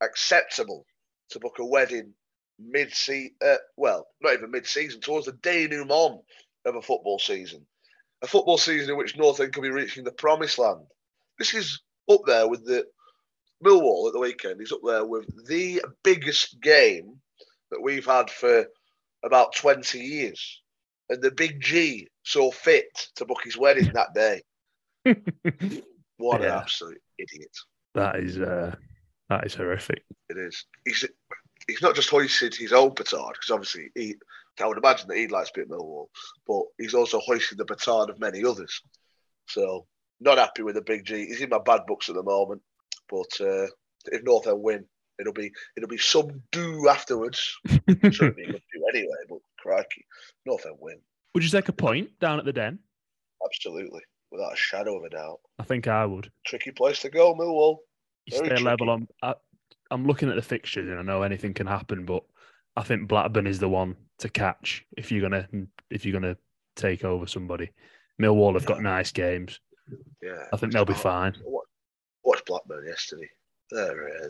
acceptable 0.00 0.86
to 1.30 1.40
book 1.40 1.58
a 1.58 1.64
wedding 1.64 2.14
mid 2.58 2.92
season. 2.92 3.34
Uh, 3.44 3.56
well, 3.76 4.06
not 4.20 4.34
even 4.34 4.50
mid 4.50 4.66
season, 4.66 5.00
towards 5.00 5.26
the 5.26 5.32
denouement 5.32 6.22
of 6.64 6.76
a 6.76 6.82
football 6.82 7.18
season. 7.18 7.66
A 8.22 8.26
football 8.26 8.58
season 8.58 8.90
in 8.90 8.98
which 8.98 9.16
North 9.16 9.40
End 9.40 9.52
could 9.52 9.62
be 9.62 9.70
reaching 9.70 10.04
the 10.04 10.12
promised 10.12 10.58
land. 10.58 10.84
This 11.38 11.54
is 11.54 11.80
up 12.10 12.20
there 12.26 12.48
with 12.48 12.64
the 12.66 12.84
Millwall 13.64 14.08
at 14.08 14.12
the 14.12 14.20
weekend. 14.20 14.60
Is 14.60 14.72
up 14.72 14.80
there 14.84 15.04
with 15.06 15.26
the 15.46 15.82
biggest 16.02 16.60
game 16.60 17.20
that 17.70 17.80
we've 17.80 18.04
had 18.04 18.30
for 18.30 18.66
about 19.24 19.54
20 19.54 19.98
years. 19.98 20.60
And 21.08 21.22
the 21.22 21.30
big 21.30 21.60
G 21.60 22.08
saw 22.24 22.50
fit 22.50 23.08
to 23.16 23.24
book 23.24 23.40
his 23.42 23.56
wedding 23.56 23.92
that 23.94 24.14
day. 24.14 24.42
What 26.20 26.42
an 26.42 26.50
absolute 26.50 27.00
idiot. 27.18 27.56
that 27.94 28.16
is 28.16 28.38
uh, 28.38 28.74
that 29.30 29.46
is 29.46 29.54
horrific. 29.54 30.04
It 30.28 30.36
is. 30.36 30.66
He's 30.84 31.06
he's 31.66 31.80
not 31.80 31.94
just 31.94 32.10
hoisted 32.10 32.54
his 32.54 32.72
own 32.72 32.94
petard 32.94 33.32
because 33.32 33.50
obviously 33.50 33.90
he. 33.94 34.16
I 34.60 34.66
would 34.66 34.76
imagine 34.76 35.08
that 35.08 35.16
he'd 35.16 35.30
like 35.30 35.46
to 35.46 35.52
be 35.54 35.60
at 35.62 35.68
Millwall, 35.68 36.08
but 36.46 36.64
he's 36.76 36.92
also 36.92 37.18
hoisted 37.20 37.56
the 37.56 37.64
petard 37.64 38.10
of 38.10 38.20
many 38.20 38.44
others. 38.44 38.82
So 39.46 39.86
not 40.20 40.36
happy 40.36 40.62
with 40.62 40.74
the 40.74 40.82
big 40.82 41.06
G. 41.06 41.26
He's 41.26 41.40
in 41.40 41.48
my 41.48 41.60
bad 41.64 41.86
books 41.86 42.10
at 42.10 42.14
the 42.14 42.22
moment, 42.22 42.60
but 43.08 43.40
uh, 43.40 43.68
if 44.06 44.22
North 44.22 44.46
End 44.46 44.60
win, 44.60 44.84
it'll 45.18 45.32
be 45.32 45.50
it'll 45.76 45.88
be 45.88 45.96
some 45.96 46.42
do 46.52 46.88
afterwards. 46.88 47.56
Shouldn't 47.66 48.36
be 48.36 48.42
a 48.42 48.52
good 48.52 48.62
do 48.74 48.86
anyway, 48.92 49.16
but 49.30 49.38
crikey, 49.58 50.04
North 50.44 50.66
End 50.66 50.76
win 50.78 50.98
Would 51.34 51.44
you 51.44 51.50
take 51.50 51.68
a 51.68 51.72
point 51.72 52.18
down 52.18 52.38
at 52.38 52.44
the 52.44 52.52
den? 52.52 52.80
absolutely 53.42 54.02
without 54.30 54.52
a 54.52 54.56
shadow 54.56 54.96
of 54.96 55.04
a 55.04 55.10
doubt. 55.10 55.40
I 55.58 55.64
think 55.64 55.88
I 55.88 56.06
would. 56.06 56.30
Tricky 56.46 56.70
place 56.70 57.00
to 57.00 57.10
go, 57.10 57.34
Millwall. 57.34 57.78
You 58.26 58.36
stay 58.36 58.56
level. 58.56 58.90
I'm 58.90 59.08
I, 59.22 59.34
I'm 59.90 60.06
looking 60.06 60.28
at 60.28 60.36
the 60.36 60.42
fixtures 60.42 60.88
and 60.88 60.98
I 60.98 61.02
know 61.02 61.22
anything 61.22 61.54
can 61.54 61.66
happen, 61.66 62.04
but 62.04 62.22
I 62.76 62.82
think 62.82 63.08
Blackburn 63.08 63.46
is 63.46 63.58
the 63.58 63.68
one 63.68 63.96
to 64.18 64.28
catch 64.28 64.84
if 64.96 65.10
you're 65.10 65.22
gonna 65.22 65.48
if 65.90 66.04
you're 66.04 66.18
gonna 66.18 66.36
take 66.76 67.04
over 67.04 67.26
somebody. 67.26 67.70
Millwall 68.20 68.54
have 68.54 68.66
got 68.66 68.82
nice 68.82 69.12
games. 69.12 69.60
Yeah, 70.22 70.44
I 70.52 70.56
think 70.56 70.72
they'll 70.72 70.84
be 70.84 70.94
fine. 70.94 71.34
What 71.42 71.64
watched 72.22 72.46
Blackburn 72.46 72.86
yesterday? 72.86 73.28
They're 73.70 74.08
uh, 74.08 74.28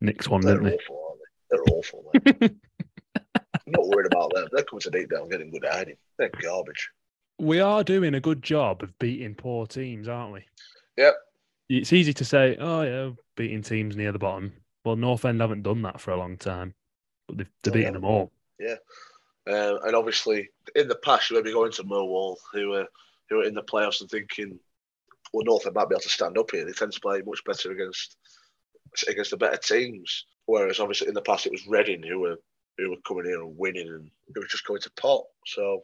Nick's 0.00 0.28
one, 0.28 0.40
They're 0.42 0.54
didn't 0.54 0.70
they? 0.70 0.76
awful, 0.76 1.06
aren't 1.08 1.20
they? 1.20 1.56
They're 1.56 1.76
awful. 1.76 2.40
Man. 2.40 2.60
I'm 3.66 3.72
not 3.72 3.86
worried 3.86 4.06
about 4.12 4.32
them. 4.34 4.48
They're 4.52 4.64
coming 4.64 4.80
to 4.80 4.90
Deepdale 4.90 5.28
getting 5.30 5.50
good 5.50 5.64
hiding. 5.64 5.96
They're 6.18 6.30
garbage. 6.42 6.90
We 7.38 7.60
are 7.60 7.82
doing 7.82 8.14
a 8.14 8.20
good 8.20 8.42
job 8.42 8.82
of 8.82 8.98
beating 8.98 9.34
poor 9.34 9.66
teams, 9.66 10.08
aren't 10.08 10.32
we? 10.34 10.44
Yep. 10.98 11.14
It's 11.68 11.92
easy 11.92 12.12
to 12.14 12.24
say, 12.24 12.56
oh 12.60 12.82
yeah, 12.82 13.10
beating 13.36 13.62
teams 13.62 13.96
near 13.96 14.12
the 14.12 14.18
bottom. 14.18 14.52
Well, 14.84 14.96
North 14.96 15.24
End 15.24 15.40
haven't 15.40 15.62
done 15.62 15.82
that 15.82 16.00
for 16.00 16.10
a 16.10 16.16
long 16.16 16.36
time, 16.36 16.74
but 17.26 17.38
they've, 17.38 17.50
they're 17.62 17.70
No, 17.70 17.74
they 17.74 17.80
beating 17.80 17.94
them 17.94 18.04
all. 18.04 18.30
Um, 19.46 19.78
and 19.84 19.96
obviously, 19.96 20.50
in 20.74 20.88
the 20.88 20.96
past, 20.96 21.30
you 21.30 21.36
may 21.36 21.42
be 21.42 21.52
going 21.52 21.72
to 21.72 21.84
Millwall, 21.84 22.36
who 22.52 22.70
were 22.70 22.86
who 23.28 23.36
were 23.36 23.44
in 23.44 23.54
the 23.54 23.62
playoffs 23.62 24.00
and 24.00 24.10
thinking, 24.10 24.58
well, 25.32 25.44
North 25.44 25.66
End 25.66 25.74
might 25.74 25.88
be 25.88 25.94
able 25.94 26.02
to 26.02 26.08
stand 26.08 26.36
up 26.38 26.50
here. 26.50 26.64
They 26.64 26.72
tend 26.72 26.92
to 26.92 27.00
play 27.00 27.22
much 27.24 27.42
better 27.44 27.70
against 27.72 28.16
against 29.08 29.30
the 29.30 29.36
better 29.36 29.56
teams. 29.56 30.26
Whereas, 30.46 30.80
obviously, 30.80 31.08
in 31.08 31.14
the 31.14 31.22
past, 31.22 31.46
it 31.46 31.52
was 31.52 31.66
Reading 31.66 32.02
who 32.02 32.20
were 32.20 32.36
who 32.76 32.90
were 32.90 32.96
coming 33.06 33.24
here 33.24 33.40
and 33.40 33.56
winning, 33.56 33.88
and 33.88 34.10
it 34.28 34.38
was 34.38 34.50
just 34.50 34.66
going 34.66 34.80
to 34.82 34.90
pot. 34.92 35.24
So. 35.46 35.82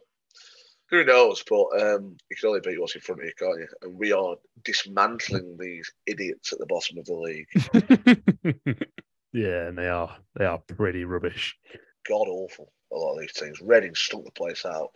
Who 0.91 1.03
knows? 1.05 1.43
But 1.49 1.81
um, 1.81 2.17
you 2.29 2.35
can 2.37 2.49
only 2.49 2.59
beat 2.63 2.79
what's 2.79 2.95
in 2.95 3.01
front 3.01 3.21
of 3.21 3.25
you, 3.25 3.31
can't 3.39 3.59
you? 3.59 3.67
And 3.81 3.95
we 3.97 4.11
are 4.11 4.35
dismantling 4.63 5.57
these 5.59 5.91
idiots 6.05 6.51
at 6.53 6.59
the 6.59 6.65
bottom 6.65 6.97
of 6.97 7.05
the 7.05 7.15
league. 7.15 8.75
yeah, 9.33 9.67
and 9.67 9.77
they 9.77 9.87
are 9.87 10.15
they 10.37 10.45
are 10.45 10.57
pretty 10.59 11.05
rubbish. 11.05 11.57
god 12.07 12.27
awful. 12.27 12.71
A 12.93 12.95
lot 12.97 13.13
of 13.13 13.21
these 13.21 13.33
teams. 13.33 13.61
Reading 13.61 13.95
stunk 13.95 14.25
the 14.25 14.31
place 14.31 14.65
out. 14.65 14.89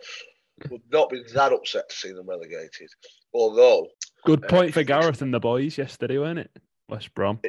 Would 0.70 0.82
not 0.92 1.10
be 1.10 1.22
that 1.34 1.52
upset 1.52 1.88
to 1.88 1.96
see 1.96 2.12
them 2.12 2.28
relegated. 2.28 2.90
Although 3.32 3.88
Good 4.24 4.44
Uh, 4.44 4.48
point 4.48 4.74
for 4.74 4.82
Gareth 4.82 5.22
and 5.22 5.32
the 5.32 5.40
boys 5.40 5.78
yesterday, 5.78 6.18
weren't 6.18 6.38
it? 6.38 6.50
West 6.88 7.14
Brom. 7.14 7.40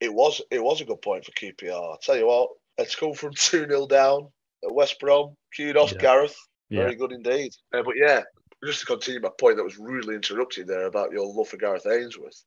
it 0.00 0.12
was 0.12 0.40
it 0.50 0.62
was 0.62 0.80
a 0.80 0.84
good 0.84 1.00
point 1.02 1.24
for 1.24 1.32
QPR. 1.32 1.94
I 1.94 1.96
tell 2.02 2.16
you 2.16 2.26
what, 2.26 2.50
let's 2.78 2.94
go 2.96 3.14
from 3.14 3.32
2 3.34 3.66
0 3.66 3.86
down 3.86 4.28
at 4.64 4.74
West 4.74 4.98
Brom. 5.00 5.36
Kudos, 5.56 5.92
Yeah. 5.92 5.98
Gareth. 5.98 6.36
Yeah. 6.70 6.82
Very 6.82 6.96
good 6.96 7.12
indeed. 7.12 7.52
Uh, 7.72 7.82
but 7.82 7.94
yeah, 7.96 8.22
just 8.64 8.80
to 8.80 8.86
continue 8.86 9.20
my 9.20 9.30
point 9.38 9.56
that 9.56 9.64
was 9.64 9.78
rudely 9.78 10.14
interrupted 10.14 10.66
there 10.66 10.86
about 10.86 11.12
your 11.12 11.26
love 11.32 11.48
for 11.48 11.56
Gareth 11.56 11.86
Ainsworth. 11.86 12.44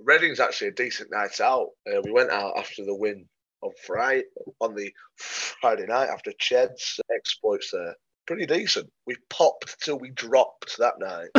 Reading's 0.00 0.40
actually 0.40 0.68
a 0.68 0.72
decent 0.72 1.10
night 1.10 1.40
out. 1.40 1.68
Uh, 1.86 2.00
we 2.04 2.10
went 2.12 2.30
out 2.30 2.54
after 2.58 2.84
the 2.84 2.94
win 2.94 3.26
on 3.62 3.70
Friday 3.86 4.24
on 4.60 4.74
the 4.74 4.92
Friday 5.16 5.86
night 5.86 6.08
after 6.08 6.32
Ched's 6.38 6.98
exploits 7.14 7.70
there. 7.72 7.94
Pretty 8.26 8.46
decent. 8.46 8.90
We 9.06 9.16
popped 9.30 9.80
till 9.80 9.98
we 9.98 10.10
dropped 10.10 10.78
that 10.78 10.98
night. 10.98 11.30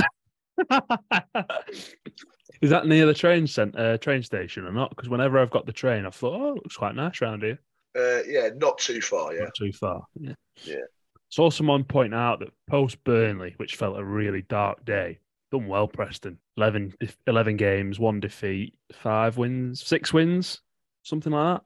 Is 2.61 2.69
that 2.69 2.87
near 2.87 3.05
the 3.05 3.13
train 3.13 3.47
cent- 3.47 3.77
uh, 3.77 3.97
train 3.97 4.23
station 4.23 4.65
or 4.65 4.71
not? 4.71 4.89
Because 4.89 5.09
whenever 5.09 5.39
I've 5.39 5.49
got 5.51 5.65
the 5.65 5.73
train, 5.73 6.05
I 6.05 6.09
thought, 6.11 6.39
oh, 6.39 6.49
it 6.49 6.55
looks 6.55 6.77
quite 6.77 6.95
nice 6.95 7.19
round 7.19 7.43
here. 7.43 7.59
Uh, 7.97 8.23
yeah, 8.27 8.49
not 8.55 8.77
too 8.77 9.01
far. 9.01 9.33
Yeah, 9.33 9.43
Not 9.43 9.55
too 9.57 9.71
far. 9.73 10.03
Yeah. 10.19 10.33
Yeah. 10.63 10.75
Saw 11.33 11.49
someone 11.49 11.83
point 11.83 12.13
out 12.13 12.41
that 12.41 12.53
post 12.69 13.03
Burnley, 13.03 13.55
which 13.57 13.75
felt 13.75 13.97
a 13.97 14.03
really 14.03 14.43
dark 14.43 14.85
day, 14.85 15.17
done 15.51 15.65
well, 15.65 15.87
Preston. 15.87 16.37
11, 16.57 16.93
11 17.25 17.57
games, 17.57 17.99
one 17.99 18.19
defeat, 18.19 18.75
five 18.91 19.35
wins, 19.35 19.81
six 19.81 20.13
wins, 20.13 20.61
something 21.01 21.33
like 21.33 21.57
that. 21.57 21.63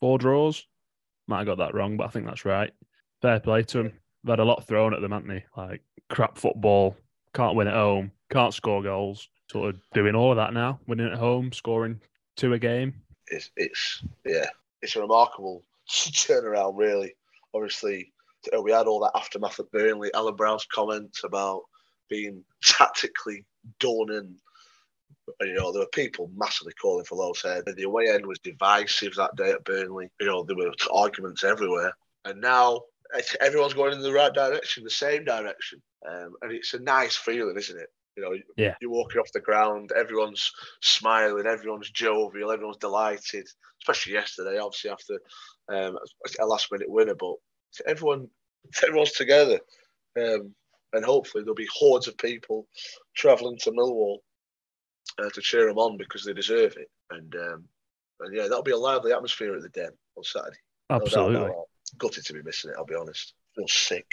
Four 0.00 0.18
draws. 0.18 0.66
Might 1.28 1.38
have 1.38 1.46
got 1.46 1.58
that 1.58 1.72
wrong, 1.72 1.96
but 1.96 2.08
I 2.08 2.10
think 2.10 2.26
that's 2.26 2.44
right. 2.44 2.72
Fair 3.22 3.38
play 3.38 3.62
to 3.62 3.78
them. 3.78 3.92
They've 4.24 4.32
had 4.32 4.40
a 4.40 4.44
lot 4.44 4.66
thrown 4.66 4.92
at 4.92 5.00
them, 5.00 5.12
haven't 5.12 5.28
they? 5.28 5.44
Like 5.56 5.82
crap 6.10 6.36
football, 6.36 6.96
can't 7.32 7.54
win 7.54 7.68
at 7.68 7.74
home, 7.74 8.10
can't 8.32 8.54
score 8.54 8.82
goals. 8.82 9.28
Sort 9.52 9.72
of 9.72 9.80
doing 9.94 10.16
all 10.16 10.32
of 10.32 10.36
that 10.38 10.52
now, 10.52 10.80
winning 10.88 11.12
at 11.12 11.18
home, 11.18 11.52
scoring 11.52 12.00
two 12.36 12.54
a 12.54 12.58
game. 12.58 12.92
it's 13.28 13.52
it's 13.56 14.02
yeah, 14.24 14.46
it's 14.82 14.96
a 14.96 15.00
remarkable 15.00 15.62
turnaround. 15.88 16.76
Really, 16.76 17.14
obviously, 17.54 18.12
uh, 18.54 18.60
we 18.60 18.72
had 18.72 18.86
all 18.86 19.00
that 19.00 19.16
aftermath 19.16 19.60
at 19.60 19.70
Burnley. 19.70 20.10
Alan 20.14 20.36
Browne's 20.36 20.66
comments 20.72 21.24
about 21.24 21.62
being 22.08 22.44
tactically 22.62 23.44
done 23.80 24.10
and. 24.10 24.36
You 25.40 25.54
know, 25.54 25.72
there 25.72 25.80
were 25.82 25.88
people 25.88 26.30
massively 26.36 26.72
calling 26.80 27.04
for 27.04 27.16
Lowe's 27.16 27.42
head. 27.42 27.64
The 27.66 27.82
away 27.82 28.08
end 28.08 28.24
was 28.24 28.38
divisive 28.38 29.16
that 29.16 29.34
day 29.34 29.50
at 29.50 29.64
Burnley. 29.64 30.08
You 30.20 30.26
know, 30.28 30.44
there 30.44 30.56
were 30.56 30.72
arguments 30.92 31.42
everywhere. 31.42 31.92
And 32.24 32.40
now 32.40 32.82
everyone's 33.40 33.74
going 33.74 33.92
in 33.92 34.02
the 34.02 34.12
right 34.12 34.32
direction, 34.32 34.84
the 34.84 34.90
same 34.90 35.24
direction. 35.24 35.82
Um, 36.08 36.34
and 36.42 36.52
it's 36.52 36.74
a 36.74 36.78
nice 36.78 37.16
feeling, 37.16 37.56
isn't 37.56 37.76
it? 37.78 37.88
You 38.16 38.22
know, 38.22 38.38
Yeah. 38.56 38.76
you're 38.80 38.90
walking 38.90 39.20
off 39.20 39.32
the 39.32 39.40
ground, 39.40 39.90
everyone's 39.96 40.52
smiling, 40.80 41.46
everyone's 41.46 41.90
jovial, 41.90 42.52
everyone's 42.52 42.76
delighted. 42.76 43.48
Especially 43.82 44.12
yesterday, 44.12 44.58
obviously 44.58 44.90
after 44.90 45.20
um, 45.68 45.98
a 46.38 46.46
last 46.46 46.70
minute 46.70 46.88
winner, 46.88 47.16
but 47.16 47.34
everyone, 47.86 48.28
everyone's 48.86 49.12
together, 49.12 49.58
um, 50.18 50.54
and 50.92 51.04
hopefully 51.04 51.42
there'll 51.44 51.54
be 51.54 51.68
hordes 51.72 52.08
of 52.08 52.16
people 52.18 52.66
travelling 53.14 53.58
to 53.58 53.70
Millwall 53.72 54.18
uh, 55.22 55.28
to 55.30 55.40
cheer 55.40 55.66
them 55.66 55.78
on 55.78 55.96
because 55.96 56.24
they 56.24 56.32
deserve 56.32 56.76
it. 56.76 56.88
And 57.10 57.34
um, 57.36 57.64
and 58.20 58.34
yeah, 58.34 58.44
that'll 58.44 58.62
be 58.62 58.70
a 58.72 58.76
lively 58.78 59.12
atmosphere 59.12 59.54
at 59.54 59.62
the 59.62 59.68
Den 59.68 59.90
on 60.16 60.24
Saturday. 60.24 60.56
No 60.90 60.96
Absolutely. 60.96 61.36
about. 61.36 61.64
Gutted 61.98 62.24
to 62.26 62.32
be 62.32 62.42
missing 62.42 62.70
it. 62.70 62.76
I'll 62.76 62.84
be 62.84 62.94
honest. 62.96 63.34
feel 63.54 63.68
sick. 63.68 64.06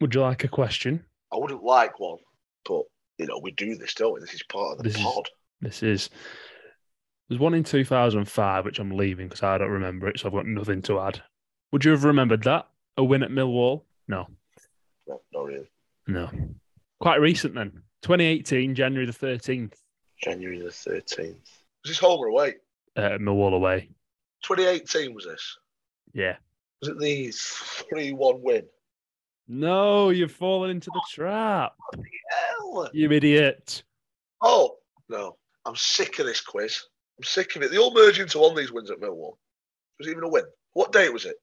Would 0.00 0.14
you 0.14 0.22
like 0.22 0.42
a 0.44 0.48
question? 0.48 1.04
I 1.32 1.36
wouldn't 1.38 1.62
like 1.62 2.00
one, 2.00 2.18
but 2.68 2.82
you 3.18 3.26
know 3.26 3.38
we 3.42 3.52
do 3.52 3.76
this, 3.76 3.94
don't 3.94 4.14
we? 4.14 4.20
This 4.20 4.34
is 4.34 4.42
part 4.44 4.72
of 4.72 4.78
the 4.78 4.84
This 4.84 4.96
is- 4.96 5.02
pod. 5.02 5.28
This 5.60 5.82
is. 5.82 6.10
There's 7.28 7.40
one 7.40 7.54
in 7.54 7.62
2005, 7.64 8.64
which 8.64 8.78
I'm 8.78 8.90
leaving 8.90 9.28
because 9.28 9.42
I 9.42 9.56
don't 9.56 9.70
remember 9.70 10.08
it, 10.08 10.18
so 10.18 10.26
I've 10.26 10.34
got 10.34 10.44
nothing 10.44 10.82
to 10.82 10.98
add. 11.00 11.22
Would 11.70 11.84
you 11.84 11.92
have 11.92 12.04
remembered 12.04 12.42
that? 12.42 12.66
A 12.96 13.04
win 13.04 13.22
at 13.22 13.30
Millwall? 13.30 13.82
No. 14.08 14.28
No, 15.06 15.20
not 15.32 15.44
really. 15.46 15.70
No. 16.06 16.30
Quite 17.00 17.20
recent 17.20 17.54
then. 17.54 17.82
2018, 18.02 18.74
January 18.74 19.06
the 19.06 19.12
13th, 19.12 19.74
January 20.22 20.60
the 20.60 20.70
thirteenth. 20.70 21.48
Was 21.84 21.90
this 21.90 21.98
home 21.98 22.18
or 22.20 22.26
away? 22.26 22.54
uh, 22.96 23.16
Millwall 23.20 23.54
away. 23.54 23.88
2018 24.44 25.14
was 25.14 25.24
this? 25.24 25.56
Yeah. 26.12 26.36
Was 26.80 26.90
it 26.90 26.98
the 26.98 27.30
3 27.32 28.12
1 28.12 28.42
win? 28.42 28.64
No, 29.48 30.10
you've 30.10 30.32
fallen 30.32 30.70
into 30.70 30.90
the 30.92 31.02
trap. 31.10 31.74
Hell! 32.30 32.90
You 32.92 33.10
idiot. 33.12 33.82
Oh, 34.40 34.76
no. 35.08 35.36
I'm 35.64 35.76
sick 35.76 36.18
of 36.18 36.26
this 36.26 36.40
quiz. 36.40 36.82
I'm 37.18 37.24
sick 37.24 37.54
of 37.56 37.62
it. 37.62 37.70
They 37.70 37.78
all 37.78 37.94
merge 37.94 38.18
into 38.18 38.38
one 38.38 38.50
of 38.50 38.56
these 38.56 38.72
wins 38.72 38.90
at 38.90 39.00
Millwall. 39.00 39.36
Was 39.98 40.08
it 40.08 40.10
even 40.10 40.24
a 40.24 40.28
win? 40.28 40.44
What 40.72 40.92
date 40.92 41.12
was 41.12 41.24
it? 41.24 41.36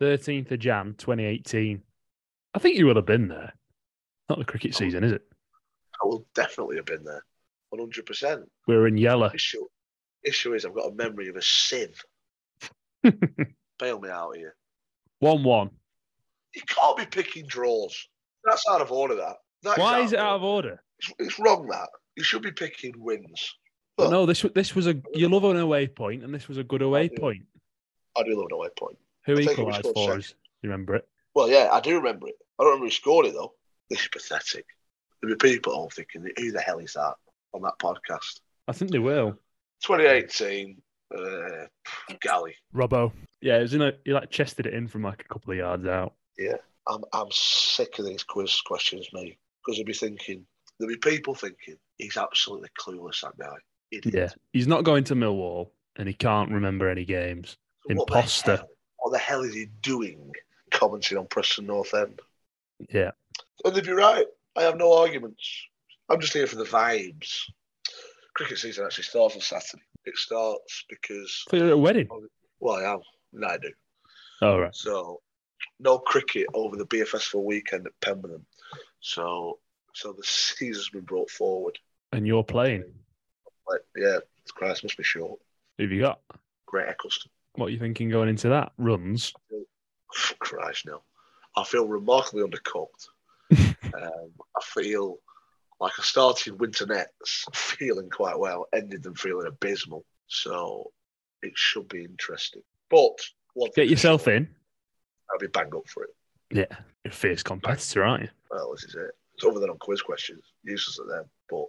13th 0.00 0.50
of 0.50 0.58
Jan, 0.58 0.94
2018. 0.98 1.82
I 2.54 2.58
think 2.58 2.76
you 2.76 2.86
would 2.86 2.96
have 2.96 3.06
been 3.06 3.28
there. 3.28 3.54
Not 4.28 4.38
the 4.38 4.44
cricket 4.44 4.74
season, 4.74 5.04
is 5.04 5.12
it? 5.12 5.22
I 6.02 6.06
will 6.06 6.26
definitely 6.34 6.76
have 6.76 6.86
been 6.86 7.04
there. 7.04 7.24
100%. 7.74 8.44
We 8.66 8.76
were 8.76 8.86
in 8.86 8.96
yellow. 8.96 9.30
Issue, 9.32 9.64
issue 10.24 10.54
is 10.54 10.64
I've 10.64 10.74
got 10.74 10.90
a 10.90 10.94
memory 10.94 11.28
of 11.28 11.36
a 11.36 11.42
sieve. 11.42 12.02
Bail 13.02 14.00
me 14.00 14.08
out 14.08 14.36
here. 14.36 14.56
1 15.20 15.44
1. 15.44 15.70
You 16.54 16.62
can't 16.66 16.96
be 16.96 17.06
picking 17.06 17.46
draws. 17.46 18.08
That's 18.44 18.64
out 18.70 18.80
of 18.80 18.90
order, 18.90 19.14
that. 19.16 19.36
that 19.62 19.78
Why 19.78 20.00
is 20.00 20.12
it 20.12 20.18
out 20.18 20.36
of 20.36 20.42
order? 20.42 20.82
It's, 20.98 21.12
it's 21.18 21.38
wrong, 21.38 21.68
that. 21.68 21.88
You 22.16 22.24
should 22.24 22.42
be 22.42 22.52
picking 22.52 22.94
wins. 22.96 23.54
But 23.96 24.10
no, 24.10 24.24
this 24.24 24.44
this 24.54 24.74
was 24.74 24.86
a 24.86 24.94
you 25.12 25.28
love 25.28 25.44
an 25.44 25.58
away 25.58 25.86
point, 25.86 26.24
and 26.24 26.34
this 26.34 26.48
was 26.48 26.56
a 26.56 26.64
good 26.64 26.80
away 26.80 27.08
do. 27.08 27.16
point. 27.20 27.42
I 28.16 28.22
do 28.22 28.34
love 28.34 28.46
an 28.50 28.54
away 28.54 28.68
point. 28.78 28.96
Who 29.26 29.32
I 29.32 29.36
think 29.36 29.48
we 29.48 29.52
equalised 29.52 29.82
for 29.82 30.06
second. 30.06 30.18
us? 30.18 30.34
You 30.62 30.70
remember 30.70 30.96
it? 30.96 31.08
Well, 31.34 31.48
yeah, 31.48 31.68
I 31.72 31.80
do 31.80 31.96
remember 31.96 32.28
it. 32.28 32.36
I 32.58 32.64
don't 32.64 32.72
remember 32.72 32.86
who 32.86 32.90
scored 32.90 33.26
it, 33.26 33.34
though. 33.34 33.54
This 33.88 34.00
is 34.00 34.08
pathetic. 34.08 34.66
There'll 35.20 35.36
be 35.36 35.50
people 35.50 35.74
home 35.74 35.90
thinking, 35.90 36.26
who 36.36 36.52
the 36.52 36.60
hell 36.60 36.78
is 36.78 36.94
that 36.94 37.14
on 37.52 37.62
that 37.62 37.78
podcast? 37.80 38.40
I 38.68 38.72
think 38.72 38.90
they 38.90 38.98
will. 38.98 39.38
2018, 39.82 40.80
uh, 41.16 41.66
Galley. 42.20 42.54
Robbo. 42.74 43.12
Yeah, 43.40 43.58
it 43.58 43.62
was 43.62 43.74
in 43.74 43.82
a 43.82 43.92
he 44.04 44.12
like 44.12 44.30
chested 44.30 44.66
it 44.66 44.74
in 44.74 44.86
from 44.86 45.02
like 45.02 45.24
a 45.24 45.32
couple 45.32 45.52
of 45.52 45.58
yards 45.58 45.86
out. 45.86 46.14
Yeah, 46.38 46.56
I'm 46.86 47.02
I'm 47.12 47.28
sick 47.30 47.98
of 47.98 48.06
these 48.06 48.22
quiz 48.22 48.60
questions, 48.60 49.08
mate. 49.12 49.38
Because 49.64 49.78
they'll 49.78 49.86
be 49.86 49.92
thinking, 49.92 50.44
there'll 50.78 50.94
be 50.94 50.98
people 50.98 51.34
thinking 51.34 51.76
he's 51.98 52.16
absolutely 52.16 52.68
clueless. 52.78 53.22
That 53.22 53.38
guy, 53.38 53.56
Idiot. 53.90 54.14
Yeah, 54.14 54.28
he's 54.52 54.66
not 54.66 54.84
going 54.84 55.04
to 55.04 55.14
Millwall, 55.14 55.70
and 55.96 56.06
he 56.06 56.14
can't 56.14 56.50
remember 56.50 56.88
any 56.88 57.04
games. 57.04 57.56
So 57.86 57.92
Imposter. 57.92 58.62
What 59.00 59.12
the 59.12 59.18
hell 59.18 59.42
is 59.42 59.54
he 59.54 59.66
doing? 59.82 60.32
Commenting 60.70 61.18
on 61.18 61.26
Preston 61.26 61.66
North 61.66 61.94
End, 61.94 62.20
Yeah, 62.92 63.10
and 63.64 63.76
if 63.76 63.86
you're 63.86 63.96
right, 63.96 64.26
I 64.56 64.62
have 64.62 64.76
no 64.76 64.96
arguments. 64.96 65.66
I'm 66.08 66.20
just 66.20 66.32
here 66.32 66.46
for 66.46 66.56
the 66.56 66.64
vibes. 66.64 67.42
Cricket 68.34 68.58
season 68.58 68.84
actually 68.84 69.04
starts 69.04 69.34
on 69.34 69.40
Saturday. 69.40 69.82
It 70.04 70.16
starts 70.16 70.84
because 70.88 71.44
so 71.48 71.56
you're 71.56 71.66
at 71.66 71.72
a 71.72 71.76
wedding. 71.76 72.08
well, 72.60 72.76
I 72.76 72.92
am, 72.92 73.00
and 73.32 73.44
I 73.44 73.58
do. 73.58 73.70
All 74.42 74.60
right. 74.60 74.74
So 74.74 75.20
no 75.80 75.98
cricket 75.98 76.46
over 76.54 76.76
the 76.76 76.86
BFS 76.86 77.22
for 77.22 77.44
weekend 77.44 77.86
at 77.86 78.00
Pemberton. 78.00 78.46
So 79.00 79.58
so 79.94 80.12
the 80.12 80.22
season's 80.24 80.90
been 80.90 81.02
brought 81.02 81.30
forward. 81.30 81.78
And 82.12 82.26
you're 82.26 82.44
playing. 82.44 82.84
Like, 83.68 83.80
yeah, 83.96 84.18
Christ 84.54 84.84
must 84.84 84.96
be 84.96 85.04
short. 85.04 85.38
Who 85.78 85.84
have 85.84 85.92
you 85.92 86.00
got? 86.00 86.20
Great 86.66 86.88
Eccleston. 86.88 87.30
What 87.54 87.66
are 87.66 87.70
you 87.70 87.78
thinking 87.78 88.10
going 88.10 88.28
into 88.28 88.48
that? 88.48 88.72
Runs. 88.78 89.32
Christ, 90.38 90.86
no. 90.86 91.02
I 91.56 91.64
feel 91.64 91.86
remarkably 91.86 92.44
undercooked. 92.44 93.08
um, 93.50 94.30
I 94.56 94.62
feel 94.62 95.18
like 95.80 95.92
I 95.98 96.02
started 96.02 96.60
winter 96.60 96.86
nets 96.86 97.46
feeling 97.52 98.10
quite 98.10 98.38
well, 98.38 98.66
ended 98.72 99.02
them 99.02 99.14
feeling 99.14 99.46
abysmal. 99.46 100.04
So 100.26 100.92
it 101.42 101.52
should 101.54 101.88
be 101.88 102.04
interesting. 102.04 102.62
But 102.88 103.18
Get 103.74 103.88
yourself 103.88 104.28
in. 104.28 104.48
I'll 105.30 105.38
be 105.38 105.48
bang 105.48 105.70
up 105.74 105.88
for 105.88 106.04
it. 106.04 106.10
Yeah, 106.52 106.76
you're 107.04 107.12
a 107.12 107.14
fierce 107.14 107.42
competitor, 107.42 108.04
aren't 108.04 108.24
you? 108.24 108.28
Well, 108.50 108.72
this 108.72 108.84
is 108.84 108.94
it. 108.94 109.10
It's 109.34 109.44
other 109.44 109.60
than 109.60 109.70
on 109.70 109.78
quiz 109.78 110.02
questions, 110.02 110.42
useless 110.64 110.98
at 111.00 111.08
them. 111.08 111.24
But 111.48 111.66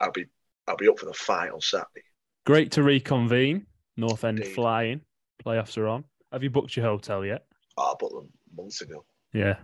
I'll 0.00 0.12
be 0.12 0.26
I'll 0.66 0.76
be 0.76 0.88
up 0.88 0.98
for 0.98 1.06
the 1.06 1.14
fight 1.14 1.50
on 1.50 1.60
Saturday. 1.60 2.04
Great 2.44 2.72
to 2.72 2.82
reconvene. 2.82 3.66
North 3.98 4.24
End 4.24 4.38
Indeed. 4.38 4.54
flying. 4.54 5.00
Playoffs 5.44 5.76
are 5.76 5.88
on. 5.88 6.04
Have 6.32 6.42
you 6.42 6.50
booked 6.50 6.76
your 6.76 6.86
hotel 6.86 7.24
yet? 7.24 7.44
Oh, 7.76 7.92
I 7.92 7.94
bought 7.98 8.12
them 8.12 8.28
months 8.56 8.80
ago. 8.80 9.04
Yeah. 9.32 9.56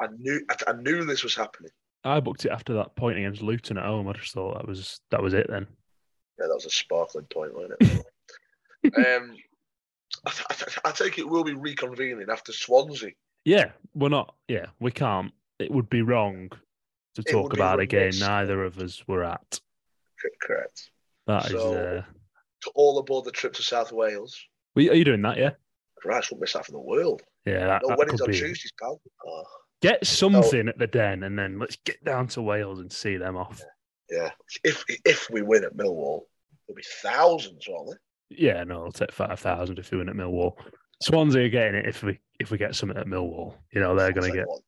I 0.00 0.08
knew 0.18 0.40
I, 0.50 0.70
I 0.70 0.72
knew 0.72 1.04
this 1.04 1.22
was 1.22 1.34
happening. 1.34 1.70
I 2.04 2.20
booked 2.20 2.44
it 2.44 2.50
after 2.50 2.74
that 2.74 2.96
point 2.96 3.18
against 3.18 3.42
Luton 3.42 3.78
at 3.78 3.84
home. 3.84 4.08
I 4.08 4.12
just 4.12 4.32
thought 4.32 4.56
that 4.56 4.66
was 4.66 5.00
that 5.10 5.22
was 5.22 5.34
it 5.34 5.46
then. 5.48 5.66
Yeah, 6.38 6.46
that 6.48 6.54
was 6.54 6.66
a 6.66 6.70
sparkling 6.70 7.26
point, 7.26 7.54
wasn't 7.54 7.74
it? 7.80 8.94
um, 8.96 9.36
I, 10.26 10.32
I, 10.50 10.54
I 10.86 10.90
take 10.92 11.18
it 11.18 11.28
we'll 11.28 11.44
be 11.44 11.54
reconvening 11.54 12.28
after 12.28 12.52
Swansea. 12.52 13.10
Yeah, 13.44 13.70
we're 13.94 14.08
not. 14.08 14.34
Yeah, 14.48 14.66
we 14.80 14.90
can't. 14.90 15.32
It 15.58 15.70
would 15.70 15.88
be 15.88 16.02
wrong 16.02 16.50
to 17.14 17.22
It 17.26 17.30
talk 17.30 17.54
about 17.54 17.80
a 17.80 17.86
game 17.86 18.12
neither 18.18 18.64
of 18.64 18.78
us 18.78 19.06
were 19.06 19.24
at. 19.24 19.60
Correct. 20.40 20.90
That 21.26 21.46
is. 21.46 21.52
So- 21.52 21.74
Uh... 21.74 22.02
To 22.62 22.70
all 22.74 22.98
aboard 22.98 23.24
the 23.24 23.30
trip 23.30 23.52
to 23.54 23.62
South 23.62 23.92
Wales. 23.92 24.36
Are 24.76 24.80
you 24.82 25.04
doing 25.04 25.22
that? 25.22 25.36
Yeah. 25.38 25.50
Christ, 26.00 26.30
won't 26.32 26.40
miss 26.40 26.52
that 26.54 26.66
for 26.66 26.72
the 26.72 26.78
world. 26.80 27.22
Yeah. 27.44 27.66
That, 27.66 27.82
No 27.82 27.88
that 27.90 27.98
weddings 27.98 28.20
on 28.20 28.28
be. 28.30 28.38
Tuesdays, 28.38 28.72
pal. 28.80 29.00
Oh, 29.26 29.42
Get 29.80 30.04
something 30.06 30.66
at 30.68 30.76
the 30.78 30.86
den, 30.88 31.22
and 31.22 31.38
then 31.38 31.58
let's 31.58 31.76
get 31.84 32.02
down 32.04 32.26
to 32.28 32.42
Wales 32.42 32.80
and 32.80 32.90
see 32.92 33.16
them 33.16 33.36
off. 33.36 33.62
yeah. 34.10 34.30
If 34.64 34.84
if 35.04 35.28
we 35.30 35.42
win 35.42 35.62
at 35.64 35.76
Millwall, 35.76 36.22
there'll 36.66 36.76
be 36.76 36.82
thousands, 37.02 37.64
won't 37.68 37.90
there? 37.90 38.00
Yeah, 38.30 38.64
no, 38.64 38.84
I'll 38.84 38.92
take 38.92 39.12
five 39.12 39.38
thousand 39.38 39.78
if 39.78 39.90
we 39.92 39.98
win 39.98 40.08
at 40.08 40.16
Millwall. 40.16 40.54
Swansea 41.00 41.44
are 41.46 41.48
getting 41.48 41.76
it 41.76 41.86
if 41.86 42.02
we 42.02 42.18
if 42.40 42.50
we 42.50 42.58
get 42.58 42.74
something 42.74 42.98
at 42.98 43.06
Millwall. 43.06 43.54
You 43.72 43.80
know 43.80 43.94
they're 43.94 44.12
going 44.12 44.32
to 44.32 44.36
get 44.36 44.48
what. 44.48 44.62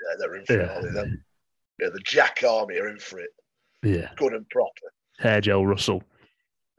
Yeah, 0.00 0.16
they're 0.18 0.36
in 0.36 0.46
for. 0.46 0.52
Yeah. 0.56 0.92
them? 0.92 1.24
Yeah, 1.80 1.88
the 1.92 2.00
Jack 2.04 2.44
Army 2.48 2.78
are 2.78 2.88
in 2.88 2.98
for 3.00 3.18
it. 3.18 3.30
yeah 3.82 4.10
Good 4.16 4.32
and 4.32 4.48
proper. 4.48 4.70
hair 5.18 5.40
gel 5.40 5.66
Russell. 5.66 6.02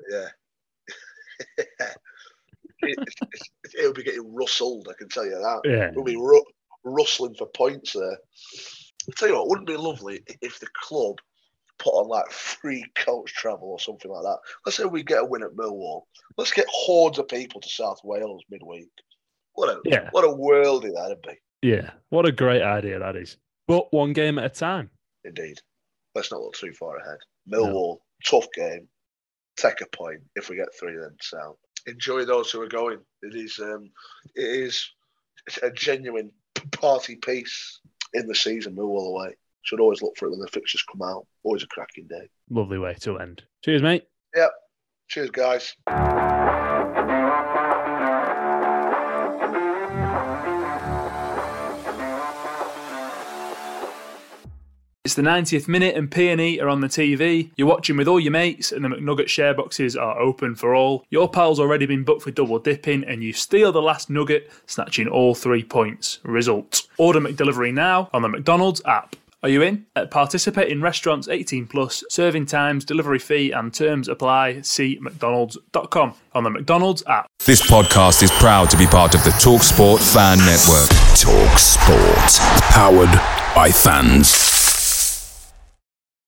Yeah. 0.10 0.28
It, 1.58 1.68
it, 2.82 2.98
it'll 3.80 3.94
be 3.94 4.04
getting 4.04 4.34
rustled, 4.34 4.88
I 4.90 4.94
can 4.98 5.10
tell 5.10 5.26
you 5.26 5.32
that. 5.32 5.62
Yeah, 5.66 5.92
We'll 5.94 6.04
be 6.06 6.16
ru- 6.18 6.44
rustling 6.84 7.36
for 7.36 7.48
points 7.48 7.94
there. 7.94 8.18
I'll 9.08 9.14
tell 9.18 9.28
you 9.30 9.36
what, 9.36 9.50
wouldn't 9.50 9.70
it 9.70 9.74
be 9.74 9.78
lovely 9.78 10.22
if 10.42 10.60
the 10.60 10.68
club 10.82 11.18
put 11.80 11.92
on 11.92 12.08
like 12.08 12.30
free 12.32 12.86
coach 12.96 13.34
travel 13.34 13.70
or 13.70 13.80
something 13.80 14.10
like 14.12 14.24
that? 14.24 14.38
Let's 14.66 14.78
say 14.78 14.86
we 14.86 15.04
get 15.04 15.22
a 15.22 15.26
win 15.26 15.44
at 15.44 15.52
Millwall. 15.56 16.04
Let's 16.38 16.52
get 16.52 16.66
hordes 16.70 17.20
of 17.20 17.28
people 17.28 17.60
to 17.62 17.70
South 17.70 18.00
Wales 18.04 18.44
midweek. 18.50 18.90
What 19.54 19.70
a 19.70 19.80
Yeah. 19.86 20.10
what 20.12 20.24
a 20.24 20.28
worldie 20.30 20.94
that'd 20.96 21.22
be. 21.22 21.40
yeah. 21.62 21.92
What 22.10 22.26
a 22.28 22.32
great 22.32 22.62
idea 22.62 23.00
that 23.00 23.16
is. 23.16 23.38
But 23.68 23.92
one 23.94 24.14
game 24.14 24.40
at 24.40 24.46
a 24.46 24.50
time. 24.50 24.90
Indeed. 25.26 25.60
Let's 26.16 26.32
not 26.32 26.42
look 26.42 26.54
too 26.56 26.74
far 26.74 26.98
ahead. 26.98 27.18
Millwall, 27.52 27.98
tough 28.26 28.48
game. 28.56 28.88
Take 29.58 29.82
a 29.82 29.88
point. 29.96 30.22
If 30.36 30.50
we 30.50 30.56
get 30.56 30.74
three, 30.78 30.98
then 30.98 31.16
so 31.22 31.58
Enjoy 31.86 32.24
those 32.24 32.50
who 32.50 32.62
are 32.62 32.68
going. 32.68 33.00
It 33.22 33.36
is 33.36 33.60
um, 33.60 33.92
it 34.36 34.46
is 34.46 34.90
a 35.62 35.70
genuine 35.70 36.32
party 36.72 37.18
piece 37.18 37.80
in 38.14 38.28
the 38.28 38.36
season. 38.36 38.76
Move 38.76 38.90
Millwall 38.90 39.10
away. 39.10 39.36
Should 39.64 39.80
always 39.80 40.02
look 40.02 40.16
for 40.18 40.28
it 40.28 40.32
when 40.32 40.40
the 40.40 40.48
fixtures 40.48 40.84
come 40.90 41.02
out. 41.02 41.26
Always 41.44 41.64
a 41.64 41.68
cracking 41.68 42.08
day. 42.08 42.30
Lovely 42.50 42.78
way 42.78 42.96
to 43.02 43.20
end. 43.20 43.44
Cheers, 43.64 43.82
mate. 43.82 44.06
Yep. 44.36 44.52
Cheers, 45.10 45.32
guys. 45.32 45.76
It's 55.14 55.18
the 55.18 55.22
90th 55.30 55.68
minute 55.68 55.96
and 55.96 56.10
P&E 56.10 56.60
are 56.60 56.68
on 56.68 56.82
the 56.82 56.88
TV. 56.88 57.52
You're 57.56 57.68
watching 57.68 57.98
with 57.98 58.08
all 58.08 58.20
your 58.20 58.32
mates 58.32 58.72
and 58.72 58.84
the 58.84 58.90
McNugget 58.90 59.28
share 59.28 59.54
boxes 59.54 59.96
are 59.96 60.20
open 60.20 60.56
for 60.56 60.74
all. 60.74 61.06
Your 61.12 61.30
pal's 61.30 61.60
already 61.60 61.86
been 61.86 62.04
booked 62.04 62.24
for 62.24 62.32
double 62.32 62.58
dipping 62.58 63.04
and 63.04 63.24
you 63.24 63.32
steal 63.32 63.72
the 63.72 63.80
last 63.80 64.10
nugget, 64.10 64.50
snatching 64.66 65.08
all 65.08 65.36
three 65.36 65.64
points. 65.64 66.18
Result. 66.24 66.88
Order 66.98 67.20
McDelivery 67.20 67.72
now 67.72 68.10
on 68.12 68.24
the 68.24 68.28
McDonald's 68.28 68.82
app. 68.86 69.16
Are 69.44 69.50
you 69.50 69.62
in? 69.62 69.86
At 69.96 70.10
participating 70.10 70.82
restaurants 70.82 71.28
18 71.28 71.68
plus, 71.68 72.04
serving 72.10 72.48
times, 72.48 72.84
delivery 72.84 73.20
fee 73.20 73.52
and 73.52 73.72
terms 73.72 74.08
apply. 74.08 74.62
See 74.62 74.98
mcdonalds.com 75.00 76.16
on 76.34 76.44
the 76.44 76.50
McDonald's 76.50 77.04
app. 77.06 77.28
This 77.46 77.62
podcast 77.62 78.24
is 78.24 78.32
proud 78.32 78.72
to 78.72 78.78
be 78.78 78.88
part 78.88 79.14
of 79.14 79.24
the 79.24 79.30
TalkSport 79.30 80.00
Fan 80.12 80.40
Network. 80.40 80.90
Talk 81.20 81.60
Sport. 81.60 82.64
Powered 82.72 83.14
by 83.54 83.70
fans. 83.70 84.53